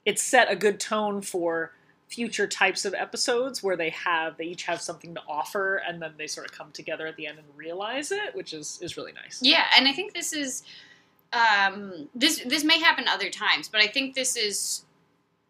it 0.06 0.20
set 0.20 0.52
a 0.52 0.56
good 0.56 0.80
tone 0.80 1.22
for 1.22 1.74
future 2.08 2.46
types 2.46 2.86
of 2.86 2.94
episodes 2.94 3.64
where 3.64 3.78
they 3.78 3.90
have 3.90 4.38
they 4.38 4.44
each 4.44 4.64
have 4.64 4.82
something 4.82 5.16
to 5.16 5.22
offer 5.30 5.78
and 5.88 6.02
then 6.02 6.12
they 6.18 6.28
sort 6.28 6.46
of 6.46 6.52
come 6.52 6.70
together 6.74 7.08
at 7.08 7.16
the 7.16 7.26
end 7.26 7.38
and 7.40 7.48
realize 7.56 8.12
it 8.12 8.36
which 8.36 8.52
is 8.52 8.78
is 8.82 8.98
really 8.98 9.14
nice 9.14 9.40
Yeah, 9.42 9.64
and 9.78 9.88
I 9.88 9.94
think 9.94 10.14
this 10.14 10.34
is 10.34 10.64
um, 11.34 12.10
this 12.14 12.44
this 12.46 12.64
may 12.64 12.80
happen 12.80 13.08
other 13.08 13.30
times, 13.30 13.70
but 13.70 13.82
I 13.82 13.88
think 13.88 14.16
this 14.16 14.36
is 14.36 14.84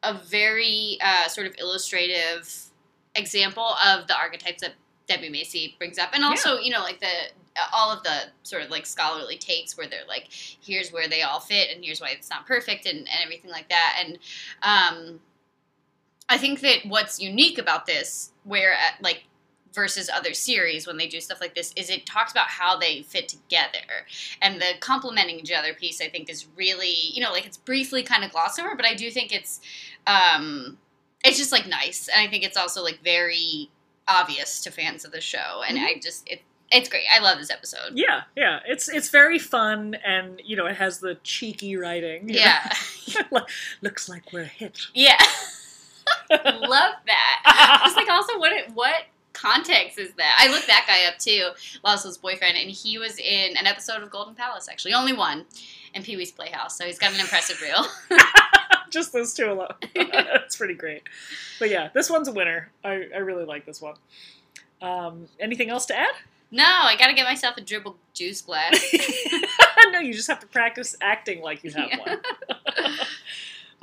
a 0.03 0.13
very 0.13 0.97
uh, 1.03 1.27
sort 1.27 1.47
of 1.47 1.55
illustrative 1.59 2.51
example 3.15 3.75
of 3.85 4.07
the 4.07 4.17
archetypes 4.17 4.61
that 4.61 4.73
Debbie 5.07 5.29
Macy 5.29 5.75
brings 5.77 5.97
up, 5.97 6.09
and 6.13 6.23
also 6.23 6.57
you 6.57 6.71
know 6.71 6.81
like 6.81 6.99
the 6.99 7.07
all 7.73 7.91
of 7.91 8.01
the 8.03 8.15
sort 8.43 8.63
of 8.63 8.69
like 8.69 8.85
scholarly 8.85 9.37
takes 9.37 9.77
where 9.77 9.87
they're 9.87 10.05
like, 10.07 10.27
here's 10.31 10.91
where 10.91 11.07
they 11.07 11.21
all 11.21 11.39
fit, 11.39 11.69
and 11.73 11.83
here's 11.83 11.99
why 11.99 12.09
it's 12.09 12.29
not 12.29 12.47
perfect, 12.47 12.85
and, 12.85 12.99
and 12.99 13.19
everything 13.23 13.51
like 13.51 13.69
that, 13.69 13.97
and 13.99 14.19
um, 14.63 15.19
I 16.29 16.37
think 16.37 16.61
that 16.61 16.85
what's 16.85 17.19
unique 17.19 17.57
about 17.57 17.85
this, 17.85 18.31
where 18.45 18.71
at, 18.71 19.01
like 19.01 19.25
versus 19.73 20.09
other 20.09 20.33
series 20.33 20.85
when 20.85 20.97
they 20.97 21.07
do 21.07 21.19
stuff 21.21 21.39
like 21.39 21.55
this 21.55 21.73
is 21.75 21.89
it 21.89 22.05
talks 22.05 22.31
about 22.31 22.47
how 22.47 22.77
they 22.77 23.01
fit 23.03 23.27
together. 23.27 24.05
And 24.41 24.59
the 24.59 24.73
complementing 24.79 25.39
each 25.39 25.51
other 25.51 25.73
piece 25.73 26.01
i 26.01 26.07
think 26.07 26.29
is 26.29 26.47
really 26.55 26.93
you 27.13 27.21
know 27.21 27.31
like 27.31 27.45
it's 27.45 27.57
briefly 27.57 28.03
kind 28.03 28.23
of 28.23 28.31
glossed 28.31 28.59
over 28.59 28.75
but 28.75 28.85
i 28.85 28.93
do 28.93 29.09
think 29.09 29.33
it's 29.33 29.61
um 30.07 30.77
it's 31.23 31.37
just 31.37 31.51
like 31.51 31.67
nice. 31.67 32.07
And 32.07 32.25
i 32.25 32.29
think 32.29 32.43
it's 32.43 32.57
also 32.57 32.83
like 32.83 32.99
very 33.03 33.69
obvious 34.07 34.61
to 34.63 34.71
fans 34.71 35.05
of 35.05 35.11
the 35.11 35.21
show. 35.21 35.61
And 35.67 35.77
i 35.79 35.95
just 36.01 36.27
it 36.29 36.41
it's 36.73 36.87
great. 36.87 37.03
I 37.13 37.19
love 37.19 37.37
this 37.37 37.49
episode. 37.51 37.91
Yeah 37.93 38.21
yeah. 38.35 38.59
It's 38.65 38.87
it's 38.87 39.09
very 39.09 39.39
fun 39.39 39.95
and 40.05 40.41
you 40.43 40.55
know 40.55 40.65
it 40.65 40.77
has 40.77 40.99
the 40.99 41.15
cheeky 41.23 41.75
writing. 41.75 42.29
Yeah. 42.29 42.71
Looks 43.81 44.07
like 44.09 44.31
we're 44.31 44.41
a 44.41 44.45
hit 44.45 44.79
yeah. 44.93 45.17
Love 46.31 46.93
that. 47.05 47.81
Just 47.83 47.97
like 47.97 48.09
also 48.09 48.39
what 48.39 48.53
it, 48.53 48.71
what 48.73 49.03
context 49.41 49.97
is 49.97 50.11
that? 50.17 50.37
I 50.39 50.51
looked 50.51 50.67
that 50.67 50.85
guy 50.87 51.05
up 51.11 51.17
too, 51.17 51.49
Laszlo's 51.83 52.17
boyfriend, 52.17 52.57
and 52.57 52.69
he 52.69 52.97
was 52.97 53.17
in 53.17 53.57
an 53.57 53.65
episode 53.65 54.03
of 54.03 54.09
Golden 54.11 54.35
Palace 54.35 54.67
actually, 54.69 54.93
only 54.93 55.13
one, 55.13 55.45
in 55.93 56.03
Pee 56.03 56.17
Wee's 56.17 56.31
Playhouse. 56.31 56.77
So 56.77 56.85
he's 56.85 56.99
got 56.99 57.13
an 57.13 57.19
impressive 57.19 57.61
reel. 57.61 57.85
just 58.89 59.13
those 59.13 59.33
two 59.33 59.49
alone 59.49 59.69
it's 59.95 60.57
pretty 60.57 60.73
great 60.73 61.01
but 61.59 61.69
yeah 61.69 61.87
this 61.93 62.09
one's 62.09 62.27
a 62.27 62.31
winner 62.33 62.69
i, 62.83 62.89
I 63.15 63.19
really 63.19 63.45
like 63.45 63.65
this 63.65 63.81
one 63.81 63.95
um, 64.81 65.27
anything 65.39 65.69
else 65.69 65.85
to 65.85 65.97
add 65.97 66.11
no, 66.53 66.65
I 66.65 66.97
gotta 66.97 67.13
get 67.13 67.23
myself 67.25 67.55
a 67.55 67.61
dribble 67.61 67.95
juice 68.13 68.41
glass. 68.41 68.77
no, 69.93 69.99
you 69.99 70.13
just 70.13 70.27
have 70.27 70.41
to 70.41 70.47
practice 70.47 70.97
acting 70.99 71.41
like 71.41 71.63
you 71.63 71.71
have 71.71 71.87
Yeah. 71.89 71.97
one. 71.99 72.19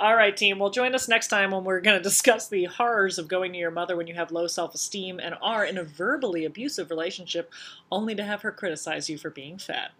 All 0.01 0.15
right, 0.15 0.37
team. 0.37 0.61
Well, 0.61 0.71
join 0.71 0.95
us 0.95 1.09
next 1.09 1.27
time 1.27 1.51
when 1.51 1.65
we're 1.65 1.81
going 1.81 1.97
to 1.97 2.03
discuss 2.03 2.49
the 2.49 2.67
horrors 2.67 3.19
of 3.19 3.27
going 3.27 3.53
to 3.53 3.59
your 3.59 3.73
mother 3.73 3.97
when 3.97 4.07
you 4.07 4.15
have 4.15 4.31
low 4.31 4.47
self 4.47 4.73
esteem 4.73 5.19
and 5.19 5.35
are 5.43 5.65
in 5.65 5.77
a 5.77 5.83
verbally 5.83 6.45
abusive 6.45 6.91
relationship, 6.91 7.53
only 7.91 8.15
to 8.15 8.23
have 8.23 8.43
her 8.43 8.53
criticize 8.53 9.11
you 9.11 9.19
for 9.19 9.31
being 9.31 9.59
fat. 9.59 9.91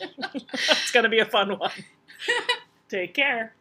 it's 0.00 0.92
going 0.92 1.02
to 1.02 1.10
be 1.10 1.18
a 1.18 1.24
fun 1.24 1.58
one. 1.58 1.72
Take 2.88 3.14
care. 3.14 3.54